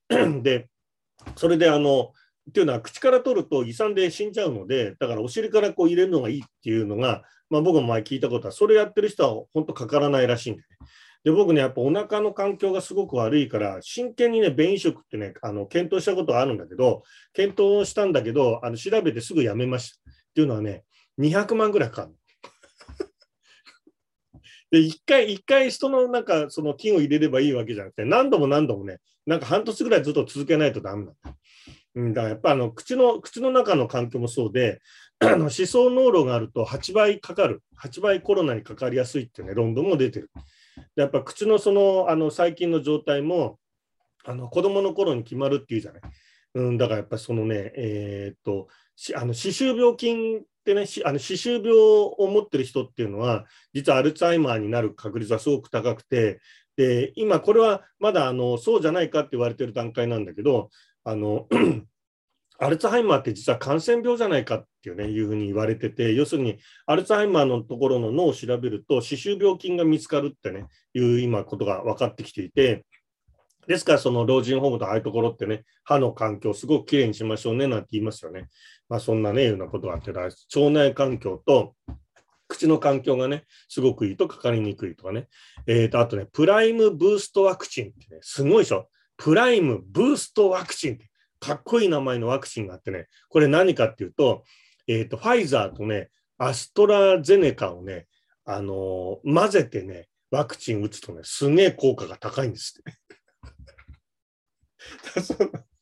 [0.42, 0.68] で、
[1.36, 2.12] それであの、
[2.48, 10.66] っていうのは口から取ると胃酸で死んじゃうので、だからお尻からこう入れるのがいいっていうのが、まあ、僕も前聞いたことは、それやってる人は本当かからないらしいんでね。
[11.24, 20.10] で、僕ね、やっぱお腹の環境がすごく悪いから、真剣にね、便移植ってね、あの検討したことはあるんだけど、検討したんだけど、あの調べてすぐやめました。
[20.10, 20.82] っていうのはね、
[21.20, 22.14] 200万ぐらいかかる
[24.72, 31.34] で、一回、一回人のなんかその菌を入れればいいわけじゃなくて、何度も何度もね、なんか半年ぐらいずっと続けないとダメなんだ。
[31.94, 34.80] うん、だからやっぱあの口の口の中の環境もそうで、
[35.20, 40.30] あの思想濃度があると8倍かかる、8倍コロナにかかりやすいっていう、ね、論文も出てる。
[40.96, 43.58] でやっぱ口のそのあの細菌の状態も
[44.24, 46.02] あの子供の頃に決まるっていうじゃない。
[46.54, 48.68] うん、だからやっぱそのね、えーっと
[49.14, 53.44] あの歯周病菌ってね、あの歯周病を持ってる人っていうのは、
[53.74, 56.40] 実はアルツハイマーになる確率はすごく高くて、
[56.76, 60.70] で今、これはまだあのそうじゃないかって言われてる段階なんだけど、
[61.04, 61.48] あの
[62.58, 72.84] アルツハイマーって実は感染病じゃないかっていう,、ね、いうふうに言われてて、要するにアルツハイマーのところの脳を調べると、歯周病菌が見つかるってね、いう今ことが分かってきていて、
[73.66, 78.48] ですから、その老人ホームとああいうところってね、歯の環境をすごくきれいにしましょうねなんて言いますよね。
[78.92, 80.34] まあ、そんなね、いうようなことがあって、腸
[80.70, 81.74] 内環境と
[82.46, 85.28] 口の環境がね、すごくいいとかかりにくいとかね。
[85.66, 88.90] えー、と、あとね、プライムブーストワクチンってね、すごいでしょ。
[89.16, 94.44] プライムブーストワクチンって、かっこいい名前のワクチンがあってね、これ何かっていうと、
[94.86, 98.08] えー、と、ファイザーとね、アストラゼネカをね、
[98.44, 102.92] あのー、混ぜてね、ワクチン打つとね、すげえ効果が高いんですって。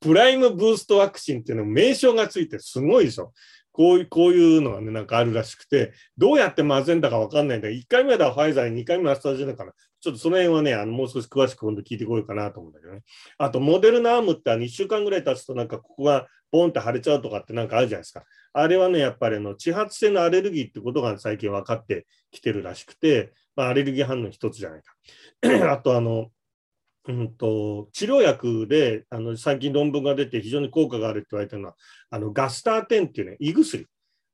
[0.00, 3.32] プライムブーストワクチンっていうの名称がついてすごいでしょ。
[3.72, 9.72] こういうこういうのがね、なんかあるらしくて、どうやって混ぜんだか分かんないんだけど、1回目はファイザー2回目はアストラゼネカな。
[10.00, 13.02] ちょっとその辺はね、あのもう少し詳しく今度聞いてこようかなと思うんだけどね。
[13.38, 18.24] あと、モデルナアームって2週間ぐらい経つと、なんかここがボンって腫れちゃうとかってなんかあるじゃないですか。
[18.52, 24.92] あれはね、やっぱりあの地発性のアレルギーってことが最近分かってきてるらしくて、まあ、アレルギー反応の一つじゃないか。
[25.70, 26.30] あと、あの、
[27.08, 31.74] うんと、治療薬であの最近論文が出て非常に効果があるって言われてるのは
[32.10, 33.86] あのガスター10っていうね胃薬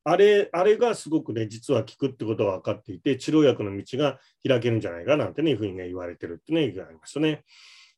[0.03, 7.45] あれあれがすごくね実は効くってことが分かっていて治療薬の道が開けるんじゃないかなんてねいうふうにね言われてるってね言われましたね。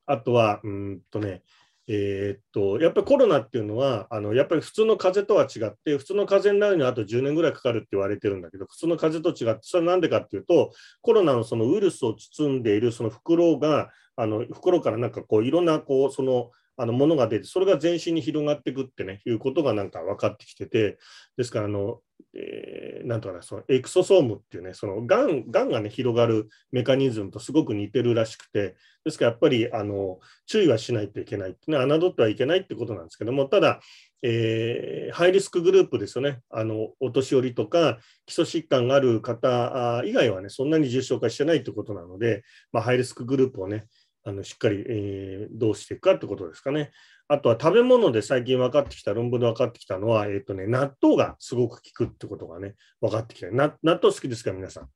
[0.05, 1.43] あとはうんとね
[1.89, 20.99] えー、っとやっぱりコロナっていうのはあのやっぱり普通の風邪とは違って普通の風邪になるにはあと10年ぐらいかかるって言われてるんだけど普通の風邪と違ってそれは何でかっていうとコロナのそのウイルスを包んでいるその袋があの袋からなんかこういろんなこうそのあのものが出て、それが全身に広がっていくってね、いうことがなんか分かってきてて、
[21.37, 22.01] ですから、あの、
[22.35, 33.81] えー、なんとかな、そのエクソソームっていうね、そのがんがんがね、広がるメカニズムとすごく似てるらしくて、ですからやっぱりあの注意はしないといけないね、侮ってはいけないってことなんですけども、ただ、
[34.23, 42.43] えー、ハイリスクグループですよね、あのお年寄りとか基礎疾患がある方以外はね、そんなに重症化してないってことなので、
[42.73, 43.87] まあ、ハイリスクグループをね、
[44.27, 46.91] あのしっかり、えー、どうしていくかってことですかね。
[47.29, 53.47] あとは食べ物で最近分かってきた、論文で分かってきたのは、えっ、ー、とね、納豆がすごく効くってことがね、分かってきた。
[53.53, 54.89] 納豆好きですか、皆さん？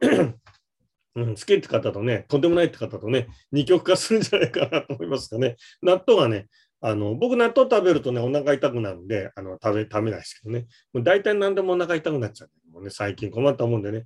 [1.16, 5.56] うん、好きって方とね、とんでもないって方とね、二極化するんじゃないかなと思いますかね。
[5.82, 6.46] 納豆がね、
[6.80, 14.04] あの僕、納豆食べるとね、お腹痛くなるんで、あの食べ食べないですけどね、もう大体何でもお腹痛くなっちゃう、もうね、最近困ったもんでね。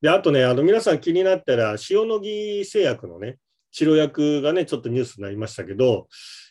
[0.00, 3.36] で、あとね、あの皆さん気になったら、塩野義製薬のね、
[3.72, 6.08] 治療薬がね、ちょっとニュースになりましたけど、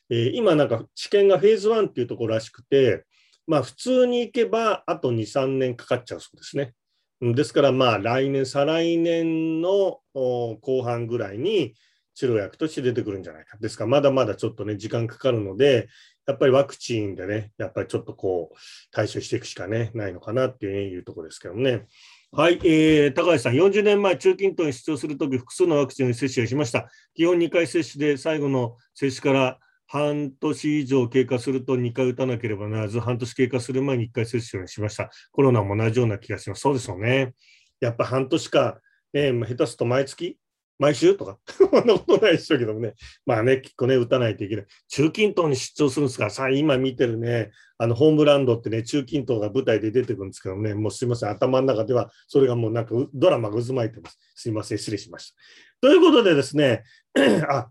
[0.10, 3.06] えー、今なんか治験がフェーズ1っていうところらしくて、
[3.48, 6.74] まあ普通に行けばあと2、3年かかっちゃうそうですね。
[7.22, 11.74] ですからまあ来年、再来年の後半ぐらいに
[12.14, 13.58] 治療薬として出てくるんじゃないか。
[13.58, 15.88] ですからまだまだちょっとね、時間かかるので、
[16.28, 18.58] やっぱりワクチンでね、やっぱりちょっとこう
[18.92, 21.86] 対処していくしかね、ないのかなっていうところですけどね。
[22.38, 26.90] はい、えー、高橋さん、40年前、中近東に出張するとき、複数のワクチンを接種をしました。
[27.14, 29.58] 基本2回接種で、最後の接種から
[29.88, 35.12] 半年以上経過すると2回打たなければならず、半年経過する前に1回接種をしました。
[35.32, 36.60] コロナも同じような気がします。
[36.60, 37.36] そうですよね。
[37.80, 38.82] やっぱ半年か、
[39.14, 40.38] ね、下手すと毎月
[40.78, 41.16] 毎週？
[41.16, 42.96] とか、 そんなことないでしょうけどもね、
[43.26, 44.66] まあね、結構ね、打たないといけない。
[44.90, 54.20] 中近東に出張するんですが、さあ、今見てるね、あのホームランドってね、中近東が舞台で出てくるんですけどね、もうすいません、頭の中では、それがもうなんかドラマが渦巻いてます。
[54.36, 55.38] すいません、失礼しました。
[55.82, 56.84] ということでですね、
[57.50, 57.70] あ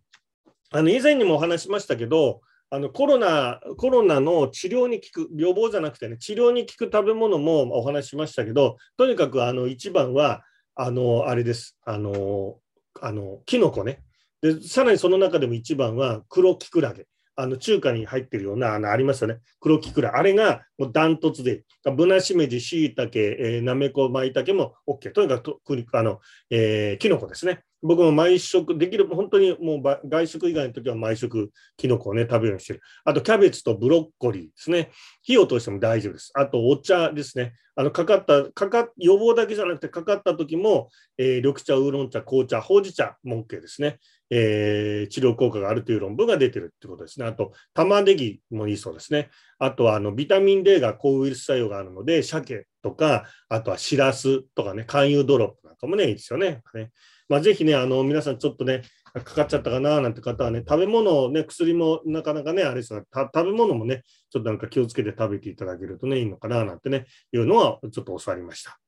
[0.71, 2.41] あの以前にもお話しましたけど、
[2.71, 10.43] あのコロナコロナの治療に効く、予防じゃなくてね、治療に効く食べ物もお話ししましたけど、とにかくあの一番は、
[10.75, 12.57] あのあれです、あの
[13.01, 14.03] あのキノコね。
[14.43, 17.07] でさらにその中でも一番は黒キクラゲ。
[17.37, 19.39] あの中華に入ってるようなあのありますよね。
[19.59, 21.65] 黒キクラあれがもうダントツで。
[21.97, 25.61] ブナシメジシイタケ、えー、ナメコマイタケも OK とにかくと
[25.93, 26.21] あの、
[26.51, 27.65] えー、キノコですね。
[27.85, 32.81] 僕も毎食、できる、本当にもう外食以外の時は毎食、キノコをね、食べるようにしてる。
[33.05, 34.91] あと、キャベツとブロッコリーですね。
[35.23, 36.31] 火を通しても大丈夫です。
[36.35, 37.53] あと、お茶ですね。
[37.77, 43.99] あの、かかった、かか、予防だけじゃなくて、かかった時も、えー、緑茶、ウーロン茶、紅茶、ほうじ茶も OK ですね。
[44.31, 47.27] えー、治療効果があるという論文が出てるってことですね。
[47.27, 49.29] あと、玉ねぎもいいそうですね。
[49.59, 56.63] あとは、あの、ビタミン D が抗ウイルス作用があるので、鮭とか、あとはシラスとかね、肝油ドロップなんかもね、いいですよね。
[56.75, 56.91] ね
[57.29, 58.83] まあ、ぜひね、あの、皆さんちょっとね、
[59.15, 68.79] かかっちゃったかななんて方はね、食べ物、ね、薬もなかなかね、あれですが、食べ物もね、ちょっとなんか気をつけて食べていただけるとね、いいのかななんてね、いうのはちょっと教わりました。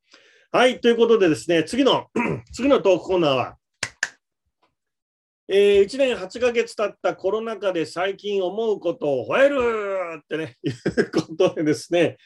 [0.51, 2.07] はい、ということでですね、次の、
[2.53, 3.57] 次のトークコーナーは、
[5.49, 9.59] えー、1年8ヶ月経ったコロナ禍で最近思うことを吠える
[10.21, 12.17] ってね、いうことでですね、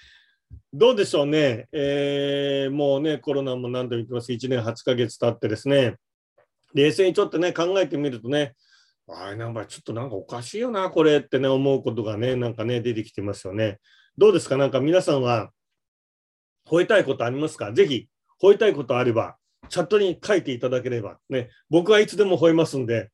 [0.73, 5.97] どうでしょうね、えー、もうね、コロナも何度も言ってます、1年8ヶ月経ってですね、
[6.75, 8.55] 冷静にちょっとね、考えてみるとね、
[9.09, 13.79] あなんかちょっとなんかおかしいよな、これってね、思うことがね、なんかね、出てきてますよね。
[14.17, 14.57] どうですか？
[14.57, 15.51] なんか皆さんは、
[16.69, 17.73] 吠えたいことありますか？
[17.73, 18.07] ぜひ、
[18.41, 19.37] 吠えたいことあれば、
[19.69, 23.11] チャットに書いていただければ、ね、僕はいつでも吠えますんで、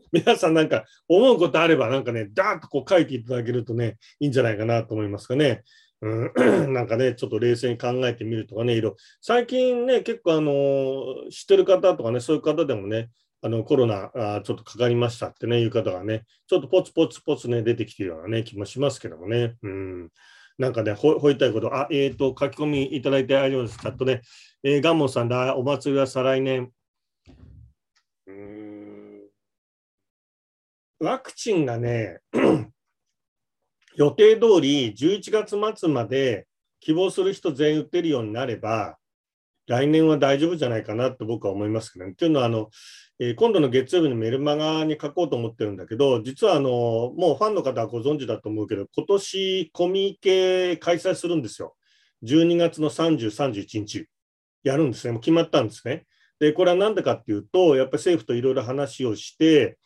[0.12, 5.62] 皆さんなんか思うことあれば、なんかね、ダーッとこう書いていただけるとね、いいんじゃないかなと思いますかね。
[6.00, 6.32] うん、
[6.74, 13.10] なんかね、ちょっと冷静に考えてみるとかね、いろ最近ね、結構あの、知ってる方とかね、そういう方でもね、
[13.44, 19.56] あのコロナあちょっとかかりましたってね、いう方がね、ちょっとポツポツポツね、出てきてるようなね、気もしますけどもね。
[19.62, 20.08] うん。
[20.58, 23.78] なんかね、ほほいたいこと、あ、えっ、ー、と、書き込みいただいてあります。
[23.78, 24.20] チャットね、
[24.62, 26.70] えー、ガンモンさんだ、お祭りは再来年。
[28.26, 28.81] うん
[31.02, 32.20] ワクチンがね、
[33.96, 36.46] 予定通り11月末まで
[36.78, 38.98] 希望する人全員打てるようになれば、
[39.66, 42.14] 来年は大丈夫じゃないかなと僕は思いますけどね。
[42.14, 42.70] というのはあの、
[43.18, 51.74] えー、今度の月曜日のメルマガに書こうと思ってるんだけど、実はあのもうファンの方はご存知だと思うけど、今年コミケ開催するんですよ。
[52.22, 54.06] 12月の30、31日。
[54.62, 55.14] やるんですね。
[55.14, 56.06] もう決まったんですね。
[56.38, 59.78] で、これは何でかっていうと、やっぱり政府といろいろ話をして、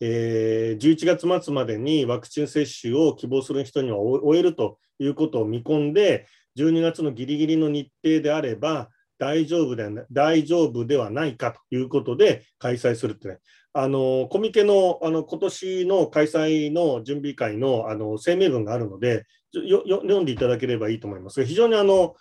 [0.00, 6.26] えー、11月末までにワクチン接種を希望する人には終えるということを見込んで、
[6.58, 8.88] 12月のギリギリの日程であれば
[9.18, 13.38] 大丈夫で大丈夫ではないかということで開催するってね、
[13.72, 21.40] あのコミケのあの今年の開催の準備会のあの声明文があるので読んでいただければいいと思います。
[21.40, 22.14] が、非常にあの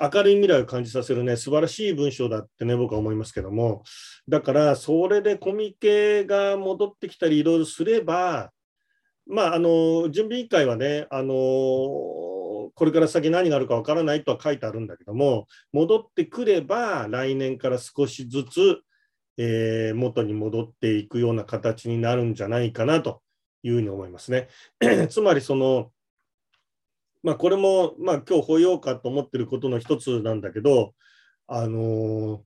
[0.00, 3.82] 明るい未来を感じさせるね、素晴らしい文章だってね、僕は思いますけども、
[4.28, 8.52] だから、それでコミケが戻ってきたり、いろいろすれば、
[9.26, 11.34] まあ、あの、準備委員会はね、あの、
[12.74, 18.80] これから先何があるかわからないとは書いてあるんだけども、戻ってくれば、来年から少しずつ、
[19.36, 23.22] えー、元に戻っていくような形になるんじゃないかなと
[23.62, 24.48] いうふうに思いますね。
[25.08, 25.92] つまり、その、
[27.22, 30.94] まあ、これも、まあ、今日、保養かと思ってることの一つなんだけど、
[31.46, 32.42] あの、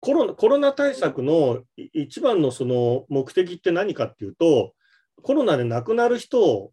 [0.00, 4.74] コロナコロナ対策の一番のその目的って何かっていうと、
[5.22, 6.72] コロナで亡くなる人を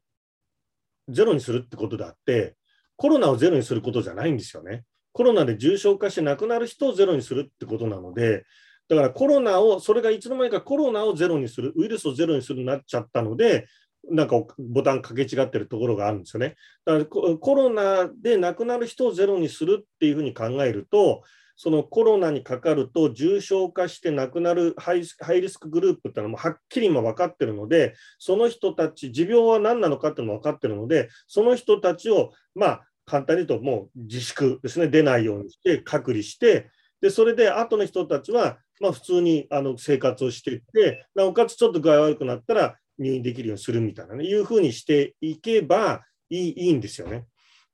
[1.09, 2.55] ゼロにするってことであって、
[2.95, 4.83] コロナをゼロにすることじゃないんですよね。
[5.13, 8.45] コロナで重症化して亡くなる人をゼロにするってことなので、
[8.89, 13.65] だからコロナを、それがいつの間にかコロナをゼロにする、ウイルスをゼロにするになっちゃったので、
[14.09, 16.55] なんかボタンかけ違ってるところがあるんですよね。
[16.85, 21.23] だからコロナで亡くなる人をゼロにするっていうふうに考えると、
[21.55, 25.01] そのコロナにかかると重症化して亡くなるハイ
[25.41, 36.69] リスクグループっていうのもはっきり今分かってるので、その人たち、持病は何なのかっていうのも分かってるので、その人たちを、まあ、簡単に言うともう自粛ですね、出ないようにして隔離して、
[37.01, 47.25] でそれで後の人たちは、まあ、普通にあの生活をしていって、なおかつちょっと具合悪くなったら入院できるようにするみたいなね、いうふうにしていけばいいいいんですよね。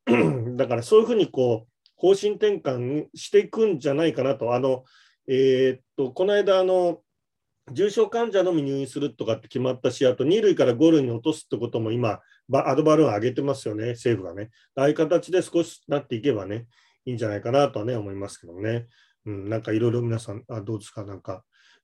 [0.55, 4.55] だからそういうふうにこう、方針転換していくんじゃないかなと。
[4.55, 4.85] あの、
[5.27, 7.01] えー、っと、この間、あの、
[7.71, 12.19] 重症患者のみ入院するとかって決まったし、あと2類から5類に落とすってことも今、
[12.51, 14.49] アドバルーン上げてますよね、政府がね。
[14.75, 16.65] ああいう形で少しなっていけばね、
[17.05, 18.87] いいんじゃないかなとはね、思いますけどね。
[19.25, 21.43] うん、なんかいろいろ皆さん、あどうですか、なんか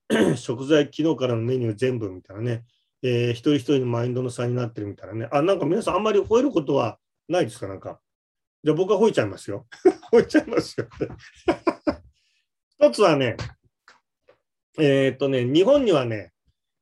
[0.37, 2.63] 食材、昨日からのメニュー全部みたいなね、
[3.03, 5.27] えー、一人一人のマインドの差になってるみたいなね。
[5.31, 7.67] あ、なんか皆さんあんまり吠えることはないですか？
[7.67, 7.99] なんか。
[8.63, 9.67] じゃあ僕は吠えちゃいますよ。
[10.11, 10.87] 吠えちゃいますよ。
[12.79, 13.37] 一つはね、
[14.79, 16.33] えー、っとね、日本にはね、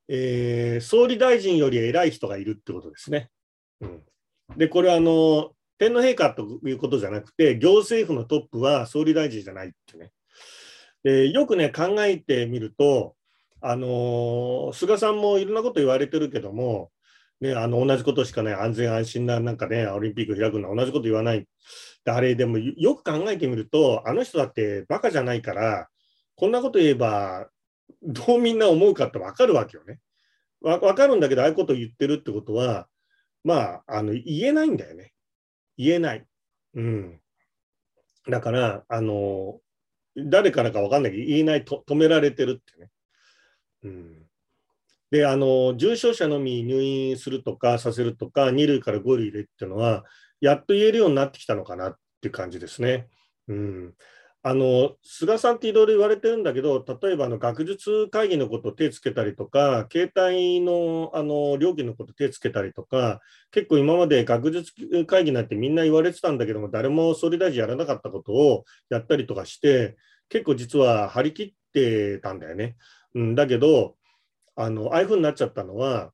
[0.07, 3.29] えー、総理大臣より偉い人がいるってことですね。
[3.81, 4.03] うん、
[4.57, 10.11] で、これはあの、天皇陛下ということじゃなくて、行政府のトップは総理大臣じゃないってね。
[11.03, 13.15] でよくね、考えてみると、
[13.65, 16.91] あの菅さんもいろんなこと言われてるけども、
[17.39, 21.47] ね、あの同じことしかない、安全安心な、なんかね、オリンピック開くのは同じこと言わない。
[22.05, 25.87] あれ、でもよく考えてみると、あの人だってバカじゃないから、
[26.35, 27.47] こんなこと言えば
[28.03, 29.99] どうみんな思うかって分かるわけよね。
[30.61, 32.87] わ分かるんだけど、ああいうこと言ってるってことは、
[33.45, 35.13] まあ、あの言えないんだよね。
[35.77, 36.25] 言えない。
[36.75, 37.19] うん。
[38.29, 39.59] だから、あの、
[40.15, 42.89] 誰からか分かんないけど、言えないと止められてるってね。
[43.83, 44.25] うん。
[45.11, 50.03] で、あの、重症者のみ入院するとかさせるとか、2類から5類でっていうのは、
[50.41, 53.07] やっと言えるようになってきたのかなっていう感じですね。
[53.47, 53.93] うん。
[54.45, 63.21] あの菅さんっていろいろ言われてるんだけど、例えばあの学術会議のこと手つけたりとか、携帯のあの料金のこと手つけたりとか、
[63.51, 64.73] 結構今まで学術
[65.07, 69.95] 会議なんてみんな言われてたんだけども、誰も総理大臣やらなかったことをやったりとかして、
[70.27, 72.75] 結構実は張り切ってたんだよね。
[73.15, 73.95] うん、だけど
[74.55, 76.11] あの、ああいうふうになっちゃったのは、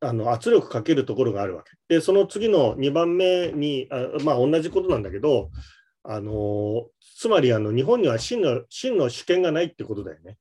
[0.00, 1.72] あの圧力かけるところがあるわけ。
[1.88, 5.50] で、その次の2番目に、あまあ同じことなんだけど、
[6.04, 10.36] あのつまりあの日本には真の真の主権がないってことだよね、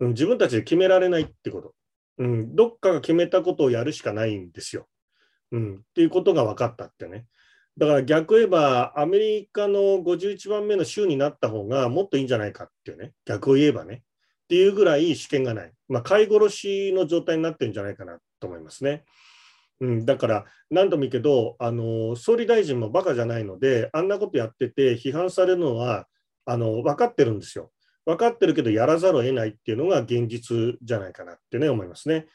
[0.00, 0.08] うん。
[0.10, 1.74] 自分たちで決められないってこと。
[2.18, 4.88] うん、どっかが決めたことをやるしかないんですよ。
[5.52, 7.26] うん、っていうことが分かったってね。
[7.78, 14.02] だから逆言えば、アメリカの51番目の州になった方がもっといいんじゃないかっていうね、逆を言えばね、
[14.46, 15.72] っていうぐらい主権がない。
[15.88, 19.04] まあ、飼い殺しの状態になってるんじゃないかなと思いますね。
[19.80, 26.06] うん、だから何度も言うけどあの総理大臣もバカじゃないのであんなことやってて批判されるのは
[26.46, 27.72] あの分かってるんですよ。
[28.06, 32.26] 分かってるけどやらざるを得ないっていうのが現実じゃないかなってね思いますね。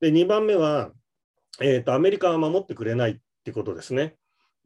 [0.00, 0.90] で2番目は、
[1.60, 4.16] えーと、アメリカは守ってくれないってことですね。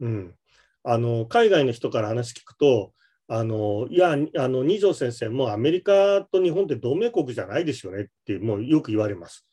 [0.00, 0.34] うん、
[0.82, 2.94] あの海外の人から話聞くと
[3.26, 9.46] あのいやあの二条先生もアメリカと日本って同盟国じゃないですよねってもうよく言われます。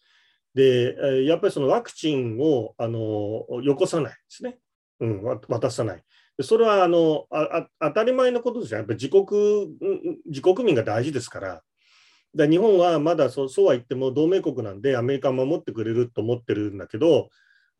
[0.53, 4.59] で、やっぱりそのワクチンをあのよこさないですね、
[4.99, 6.03] うん、渡さない。
[6.41, 8.79] それはあのあ当たり前のことですよ。
[8.79, 9.77] やっぱり自国
[10.25, 11.61] 自国民が大事ですから。
[12.33, 17.29] で日本はまだそうそうは言っても同盟国なんでアメリカは守ってくれると思ってるんだけど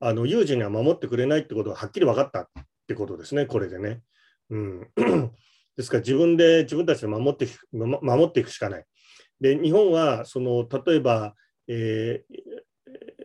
[0.02, 2.48] あの有事には守ってくれないってことがはっきり分かったっ
[2.88, 4.02] てことですね、これでね。
[4.50, 4.92] うん、
[5.78, 8.86] ですから自分で自分たちで守って守っていくしかない。
[9.40, 11.36] で日本はその例えば
[11.68, 12.24] え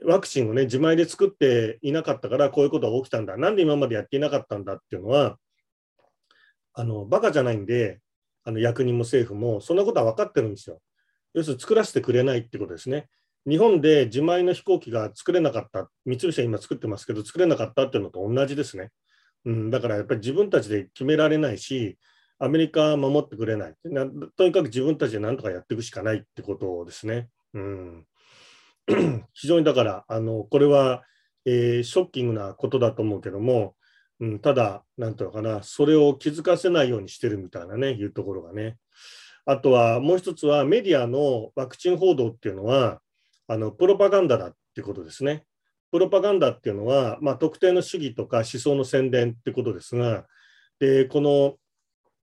[0.05, 5.36] ー、ワクチンをね自前で作っていなかったからこういうことが起きたんだなんで今までやっていなかったんだっていうのは
[6.74, 8.01] あのバカじゃないんで
[8.44, 10.80] あの役人も政府もそんなことは分かってるんですよ。
[11.34, 13.09] 要するに作らせてくれないってことですね。
[13.49, 18.90] 日本で自前の飛行機が作れなかった、三菱は今作ってますけど、作れなかったっていうのと同じですね。
[19.44, 21.99] うん、だからやっぱり自分たちで決められないし、
[22.39, 24.07] アメリカは守ってくれないな。
[24.37, 27.28] とにかく自分たちで何とかやっていくしかないってことですね。
[27.55, 28.07] うん、
[29.32, 31.03] 非常にだから、あのこれは、
[31.45, 33.74] えー、ショッキングなことだと思うけども、
[34.20, 38.76] うん、ただ、なんていうのかな、それを気づかせないようにしてるみたいなね、いうところがね。
[39.45, 43.01] あとはもう一つはメディアのワクチン報道っていうのは、
[43.49, 45.45] あのプロパガンダだってことですね。
[45.93, 50.26] プロパガンダっていうのは、まあ、特定の主義とか思想の宣伝ってことですが、
[50.80, 51.57] でこの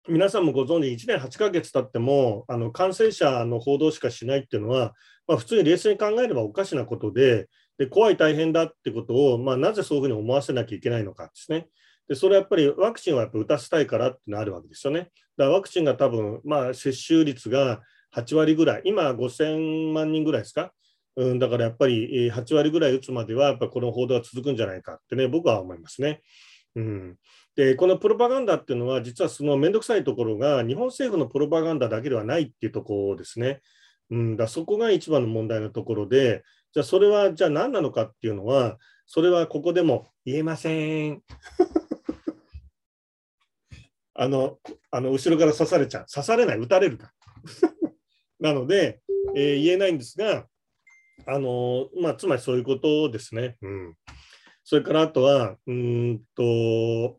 [0.06, 4.92] 皆さんもご存知、1年8ヶ月経ってもあの感染者の報道しかしないっていうのは、
[5.26, 7.48] まあ、普通に冷静に考えればおかしなことで、
[7.78, 11.68] で怖い、大変だってことを、まあ、なぜそういうふうに思わせなきゃいけないのかですね。
[12.06, 15.00] でそれはやっぱりワクチンはやっぱ打たせたいからっていうのがあるわけですよね。
[15.00, 17.80] だからワクチンが多分、まあ、接種率が
[18.14, 20.72] 8割ぐらい、今5000万人ぐらいですか？
[21.16, 26.20] うん、だからやっぱり8割ぐらい打つまでは、やっぱこの報道は続くんじゃないかってね、僕は思いますね。
[26.76, 27.16] うん、
[27.56, 33.60] でこのプロパガンダっていうのは、実はその面倒くさいところが、日本政府のプロパガンダだけではないっていうところですね。
[34.10, 36.42] うん、だそこが一番の問題のところで、
[36.72, 41.22] じゃあそれはじゃあ何なのかっていうのは、それはここでも言えません。
[44.16, 44.58] あの
[44.90, 46.06] あの後ろから刺されちゃう。
[46.12, 47.12] 刺されない、撃たれるか。
[48.40, 49.00] なので、
[49.36, 50.46] えー、言えないんですが、
[51.26, 53.56] あのまあ、つまりそういうことですね。
[53.62, 53.96] うん
[54.64, 57.16] それからあとは、うんと、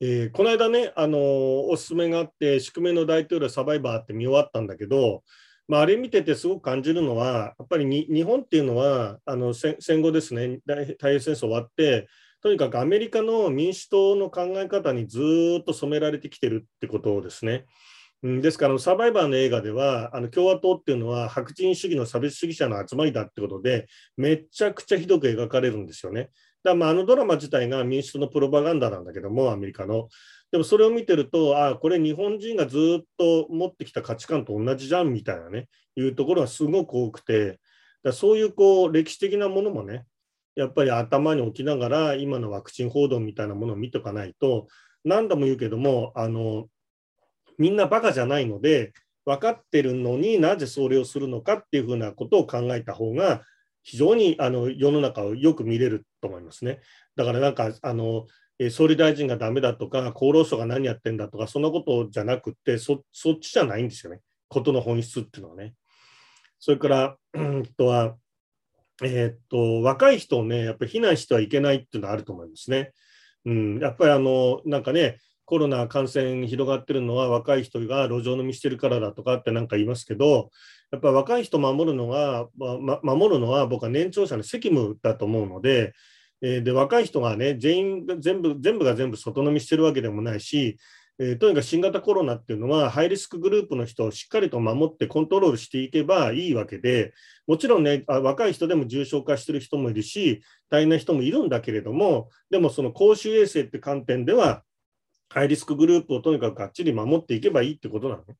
[0.00, 5.22] えー、この間ね、あのおすすめがあって、宿命の大統領サバイバーって見終わったんだけど、
[5.68, 12.08] まあ、あれ見ててすごく感じるのは、やっぱり日本っていうのはあの戦後ですね、太平洋戦争終わって、
[12.42, 15.20] とにかくアメリカの民主党の考え方にず
[15.60, 17.66] っと染められてきてるってことですね。
[18.22, 23.86] うん、ですからサバイバーの映画ではあの共和党っていうのは白人主義の差別主義者の集まりだってことで
[24.16, 26.30] めちゃくちゃひどく描かれるんですよね。
[26.64, 30.08] だまああのドラマ自体が民主党のプロパガンダなんだけどもアメリカの。
[30.50, 37.58] でもそれを見てるとああこれ日本人がずっと持ってきた価値観と同じじゃんみたいなねいうところがすごく多くて
[38.02, 40.04] だそういうこう歴史的なものもね
[40.54, 44.68] やっぱり頭に置きながら今のワクチン報道みたいなものを見ておかないと
[45.04, 46.68] 何度も言うけどもあの
[47.58, 48.92] みんなバカじゃないので、
[49.26, 53.42] 分かってるのになぜそれをするのかっていうふうなことを考えた方が
[53.82, 56.80] 非常にあの世の中をよく見れると思いますね。
[57.16, 58.26] だからなんかあの
[58.70, 65.74] 総理大臣がダメだとか厚労省が何やってんだとかそんなことじゃなくてそっちじゃないんですよねことの本質っていうのはね。
[66.58, 68.16] それから、うんとは
[69.02, 72.92] えー、っと若い人をねやっぱり避難してはいけないっていうのはあると思いますね。
[73.44, 80.50] うん、やっぱりあのなんかねコロナ感染広がってるのは若い人が路上飲みしてるからだとかって何か言いますけど、
[80.90, 85.94] やっぱ若い人守るのが、ま、守るのは僕は年長者の責務だと思うので、
[86.42, 90.78] えー、で若い人がね全員全部全部が全部外飲みしてるわけでもないし、
[91.18, 97.14] えー、とにかく新型コロナっていうのはハイリスクグループの人をしっかりと守ってコントロールしていけばいいわけで
[97.46, 104.62] もちろんね若い人でも重症化してる人もいるし大変な人もいるんだけれどもでもその公衆衛生って観点では
[105.28, 108.24] ハイリスクグループをとにかくがっちり守っていけばいいってことなの？
[108.24, 108.36] ね。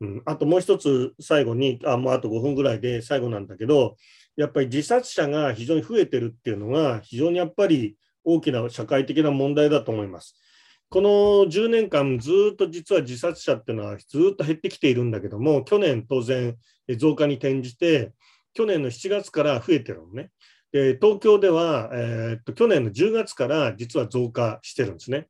[0.00, 3.96] うん、あともう一つ最後にあもうあと5分ぐらいで最後なんだけど
[4.36, 10.36] やっぱり自殺者が非常に増えてるっていうのが非常にやっぱり大きな社会的な問題だと思います。
[10.88, 11.10] この
[11.50, 16.56] 10年間ずっと実は自殺者っていうのはずっと減ってきているんだけども去年当然
[16.96, 18.12] 増加に転じて
[18.54, 20.30] 去年の7月から増えてるのね。
[20.72, 25.28] で東京では、えー、っと去年の10月から実は増加してるんですね。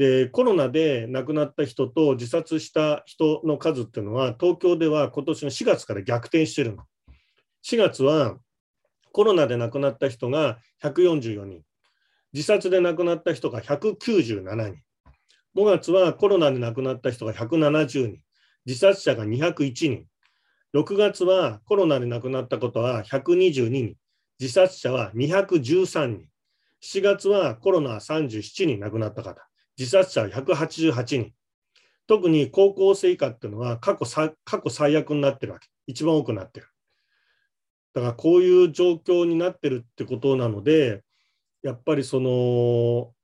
[0.00, 6.84] でコロナで亡くなった人と自殺した人の数っていうのは東京では今年の4月から逆転してるの。
[7.62, 8.38] 4月は
[9.12, 11.60] コロナで亡くなった人が144人。
[12.32, 14.82] 自殺で亡くなった人が197人。
[15.54, 18.20] 5月はコロナで亡くなった人が170人。
[18.64, 20.06] 自殺者が201人。
[20.74, 23.96] 6月はコロナで亡くなったことは122人。
[24.40, 26.24] 自殺者は213人。
[26.82, 29.49] 7月はコロナ37人亡くなった方。
[29.80, 31.32] 自殺者188人。
[32.06, 34.04] 特に高校生以下っていうのは過去
[34.44, 35.68] 過去最悪になってるわけ。
[35.86, 36.66] 一番多くなってる。
[37.94, 41.02] だからこういう状況になってるってことなので、
[41.62, 43.14] やっぱりその、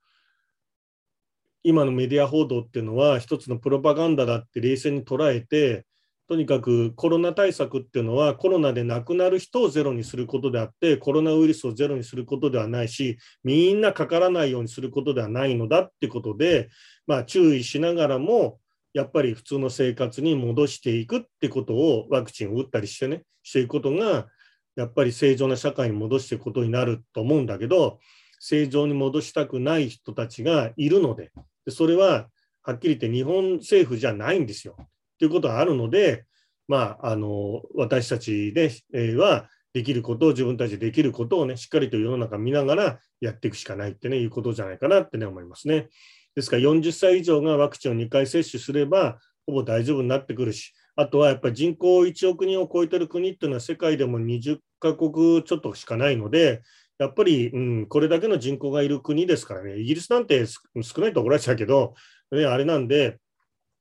[1.63, 5.86] 今のメディア報道っていうのは一つのプロパガンダだって冷静に捉えて、
[6.29, 16.69] とにかくコロナ対策っていうのはコロナで亡くなる人をゼロにすることであってコロナウイルスをゼロにすることではないしみんなかからないようにすることではないのだってことで、
[17.07, 18.59] まあ、注意しながらも
[18.93, 24.27] やっぱり普通の生活に戻していくってことをワクチンを打ったりしてねしていくことが
[24.75, 28.01] やっぱり正常な社会に戻していくことになると思うんだけど
[28.41, 31.31] 正常に戻したくない人たちがいるので
[31.69, 32.27] それは
[32.63, 34.77] はっきり言って日本政府じゃないんですよ。
[35.19, 36.25] ということがあるので、
[36.69, 45.89] まあ、あの私たちで、え、はできることを自分たちでできることをね、しっかりと世の中見ながらやっていくしかないってね、いうことじゃないかなってね、思いますね。
[46.35, 56.63] ですから40歳以上がワクチンを2回接種すれば、ほぼ大丈夫になってくるし、あとはやっぱり人口1億人を超えてる国っていうのは世界でも20カ国ちょっとしかないので、
[56.99, 61.95] やっぱり、うん、これだけの人口がいる国ですからね、イギリスなんて少ないと怒られちゃうけど、
[62.33, 63.19] ね、あれなんで、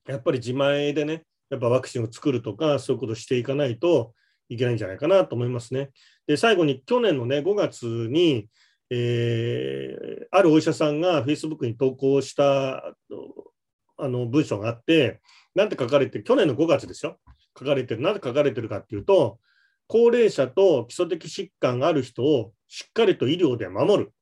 [0.08, 4.14] やっぱり自前でね、やっぱワクチンを作るとか、そういうことをしていかないと
[4.50, 5.92] いけないんじゃないかなと思いますね。
[6.28, 8.48] で、最後に去年のね、5月に、
[8.90, 12.96] えー、あるお医者さんが Facebook に投稿した
[13.98, 15.22] あの文章があって、
[15.56, 17.20] なんて書かれて、去年の5月ですよ。
[17.58, 18.02] 書かれてる。
[18.02, 19.40] なんで書かれてるかっていうと、
[19.88, 24.14] 高齢者と基礎的疾患がある人をしっかりと医療で守る。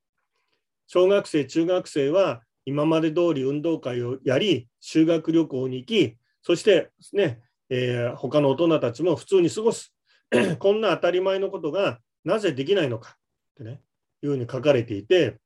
[0.88, 9.93] 小学生、中学生は今まで通り運動会をやり、修学旅行に行き、そしてね、えー、他の大人たちも普通に過ごす。
[10.59, 13.14] こんな当たり前のことがなぜできないのかっ
[13.57, 13.82] てね、
[14.22, 15.38] いうふうに書かれていて、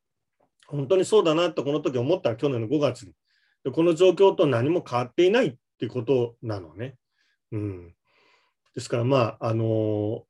[0.67, 3.13] 本当にそうだなとこの時思った去年の5月に。
[3.63, 6.95] でこの状況と何も変わっていないっていうことなのね。
[7.51, 7.93] うん、
[8.75, 10.21] ですからまあ、あのー、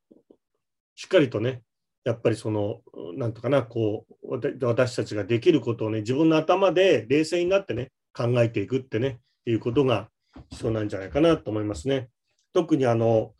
[0.94, 1.62] しっかりとね、
[2.04, 2.80] やっぱりその、
[3.16, 10.08] なんとかな、こう、私たちができることをね、自分の頭で冷静になってね、考えていくってね、いうことが
[10.50, 12.08] 必要なんじゃないかなと思いますね。
[12.52, 13.34] 特にあの、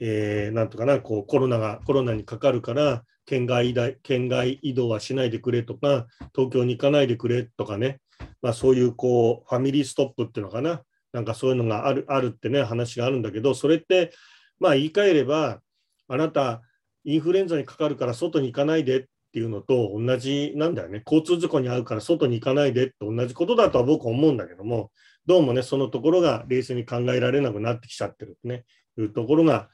[0.00, 8.00] えー、なんとかな、こうコロナが、コロナにかかるから、県外移県外移動はしないでくれとか、東京に行かないでくれとかね、
[8.42, 14.12] まあ、そういうこうファミリーストップっていうのかな、なんかそういうのがあるあるってね、話があるんだけど、それって、
[14.58, 15.60] まあ言い換えれば、
[16.08, 16.62] あなた、
[17.04, 21.02] インフルエンザにかかるから外に行かないでっていうのと同じなんだよね。
[21.04, 24.90] 交通事故に遭うから外に行かないでって同じことだとは僕は思うんだけども、
[25.26, 28.64] どうもね、そのところが冷静に考えられなくなってきちゃってるね、
[28.98, 29.68] いうところが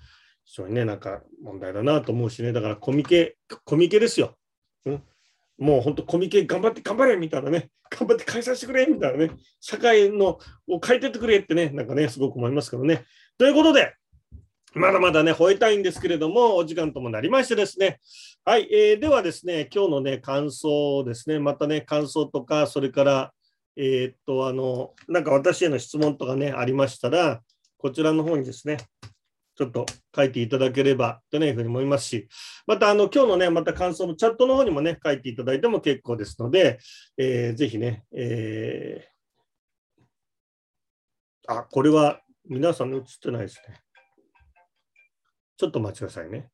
[0.44, 4.36] 非常にね、なんか問題だなと思うしね、だからコミケ、コミケですよ。
[4.86, 5.02] うん、
[5.58, 13.04] もう本当コミケ頑張って頑張れみたいなね、頑張って開催してくれみたいなね、社会のを変えてってくれってね、なんかね、すごく思いますけどね。
[13.36, 13.94] ということで、
[14.74, 17.98] まだまだね、吠えたいんですけれども、お時間ともなりましてですね。
[18.44, 23.32] はい、えー、ではですね、今日のね、感想ですね、またね、感想とか、それから、
[23.76, 27.40] えー、っと、あの、なんか私への質問とかね、ありましたら、
[27.78, 28.76] こちらの方にですね、
[29.56, 32.28] ちょっと書いていただければというふうに思いますし、
[32.66, 36.78] またあの今日のね、また感想のチャットの方にもね、書いていただいても結構ですので、
[37.18, 43.82] えー、ぜひね、えー、あ、これは皆さん映ってないですね。
[45.60, 46.48] ちょっと待ちくださいね。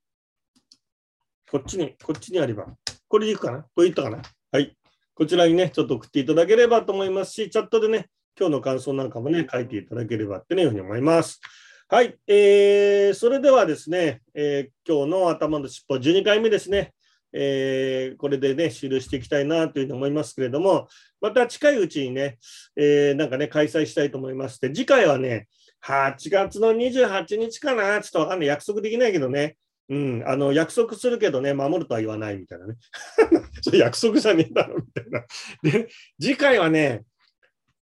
[1.49, 2.67] こっちに、こっちにあれば。
[3.07, 3.65] これでいくかな？
[3.73, 4.21] これいったかな？
[4.51, 4.77] はい。
[5.15, 11.41] こちらにね、ちょっと送っていただければと思いますし、チャットでね、今日の感想なんかもね、書いていただければってね、いうふうに思います。
[11.89, 16.93] はい、えー、それではですね、えー、今日の頭の尻尾12回目ですね、
[17.33, 20.89] えー、これでね、終了していきたいなというふうに思いますけれども、
[21.21, 22.39] また近いうちにね、
[22.75, 25.47] えー、なんかね、開催したいと思いまして、次回はね、
[25.87, 29.57] 8月の28日かな、ちょっとわかんない、約束できないけどね、
[29.89, 32.75] うん、あの約束するけどね、守るとは言わないみたいなね。
[33.63, 35.25] それ約束じゃねえだろみたいな。
[35.63, 35.89] で、
[36.21, 37.05] 次回はね、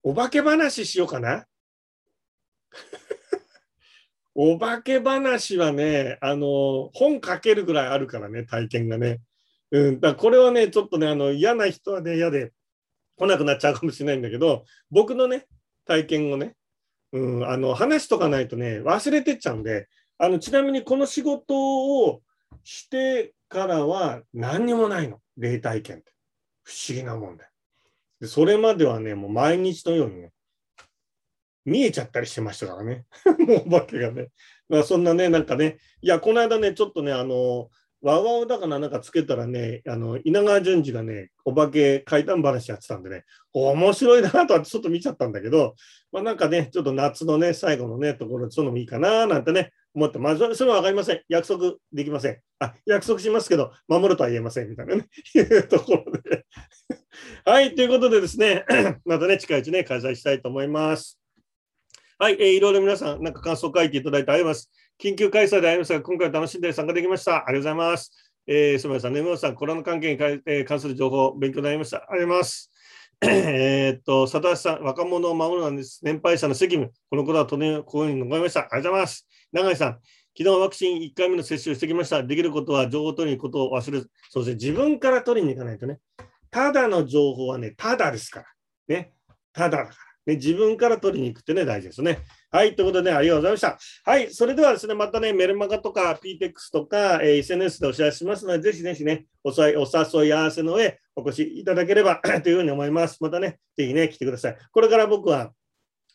[0.03, 1.47] お化け話しようかな。
[4.35, 9.23] お化け話はね、あの、本書けるぐらいあるからね、体験がね。
[9.71, 12.53] うん、だこれはね、ちょっとね、あの嫌な人はね、嫌で
[13.17, 15.47] 来なくなっちゃうかもしれないんだけど、僕のね、
[15.87, 16.55] 体験をね、
[17.13, 19.89] うん、あの話しとかないとね、忘れてっちゃうんで、
[20.19, 21.55] あのちなみにこの仕事
[22.05, 22.23] を
[22.65, 26.13] してからは何にもないの、霊体験って。
[26.65, 27.45] 不思議なもんで。
[28.21, 30.33] でそれまではね、もう毎日のようにね、
[31.65, 33.05] 見えちゃったりしてましたからね。
[33.39, 34.29] もうお化けがね。
[34.69, 37.71] まあ、そんなね、なんかね、いや、この間ね、ちょっとね、あの、
[38.03, 45.75] わわわだからなんかつけたらね、あの稲川淳二がね、お化け怪談話やってたんでね、面白いなとはちょっと見ちゃったんだけど、
[46.13, 51.23] まあ、なんかね、ちょっと夏のね、最後のね、ところでそういうのもいいかななんてね、思って、まあ、それは分かりません。
[51.29, 52.39] 約束できません。
[52.59, 56.45] あ、約束しますけど、守るとは言えませんみたいなね、 いうところで。
[57.45, 58.65] はい、ということでですね、
[59.05, 61.19] またね、近いうちね、開催したいと思います。
[62.19, 64.71] はい、えー、いろいろ皆さん、なんか感想書いていただいてあります。
[65.01, 67.37] 緊急開催でありますが、今回楽しんで参加できました。
[67.37, 68.11] ありがとうございます。
[68.47, 71.99] えー、すみません、根本さん、コロナ関係に関,、えー、関する情報、勉強になりました。
[71.99, 72.71] ありがとうございます。
[73.23, 76.01] えっと、佐藤さん、若者を守るなんです。
[76.03, 78.61] 年配者の責務、このことはとてもこういうに思いました。
[78.61, 79.27] ありがとうございます。
[79.53, 79.93] 永井さん、
[80.39, 82.23] 昨日ワクチン1回目の接種をしてきました。
[82.23, 85.99] できることは情報を取りに行くことを忘れず、そうですね、自分から取りに行かないとね。
[86.51, 88.47] ただの情報はね、ただですから。
[88.89, 89.13] ね。
[89.53, 89.97] ただだから。
[90.27, 92.19] ね、自分から取りに行くってね、大事ですね。
[92.51, 94.11] はい、ということでね、ありがとうございました。
[94.11, 103.23] はい、それではですね、またね、メルマガとか PTEX とか、えー、SNS でお知らせしますので、ぜひぜひね、おお誘い合わせの上、お越しいただければ というふうに思います。
[103.23, 104.57] またね、ぜひね、来てください。
[104.73, 105.53] これから僕は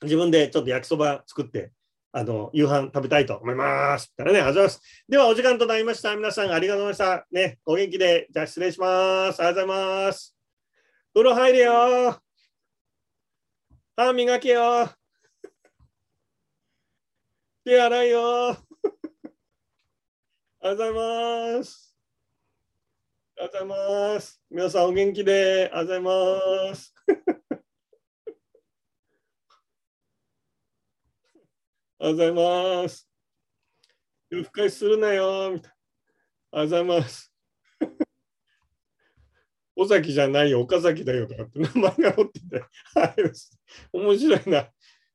[0.02, 1.72] 自分でちょっと焼きそば作って、
[2.12, 4.14] あの、夕飯食べたいと思います。
[4.18, 5.06] からね、ありがとうございます。
[5.08, 6.14] では、お時間となりました。
[6.16, 7.28] 皆さんありがとうございました。
[7.32, 9.42] ね、お元気で、じゃあ失礼します。
[9.42, 10.36] ありがとうございます。
[11.14, 12.22] 風呂入れよ
[14.06, 14.90] 歯磨けよ。
[17.64, 18.50] 手洗いよ。
[20.60, 21.96] ありがとうございます。
[23.38, 24.44] ありがとうございます。
[24.50, 26.96] 皆さんお元気で、ありがとうございます。
[32.00, 32.32] ありがとうござい
[32.84, 33.08] ます。
[34.32, 36.62] 夜更かしするなよ、みたいな。
[36.62, 37.31] ありがとうございます。
[39.76, 42.60] 尾崎じゃないよ、岡崎だよとかって名前が載ってて、
[42.94, 43.16] はい、
[43.94, 44.60] 面白いな。
[44.60, 44.72] あ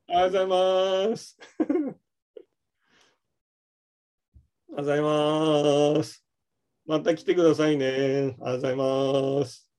[0.09, 0.47] りがとうござい
[1.11, 1.39] ます。
[1.59, 1.67] あり
[4.77, 5.01] がとうござい
[5.99, 6.27] ます。
[6.87, 7.87] また来てくださいね。
[7.87, 9.71] ありがとうございます。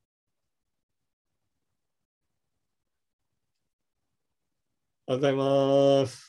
[5.08, 6.27] ありがとうございます。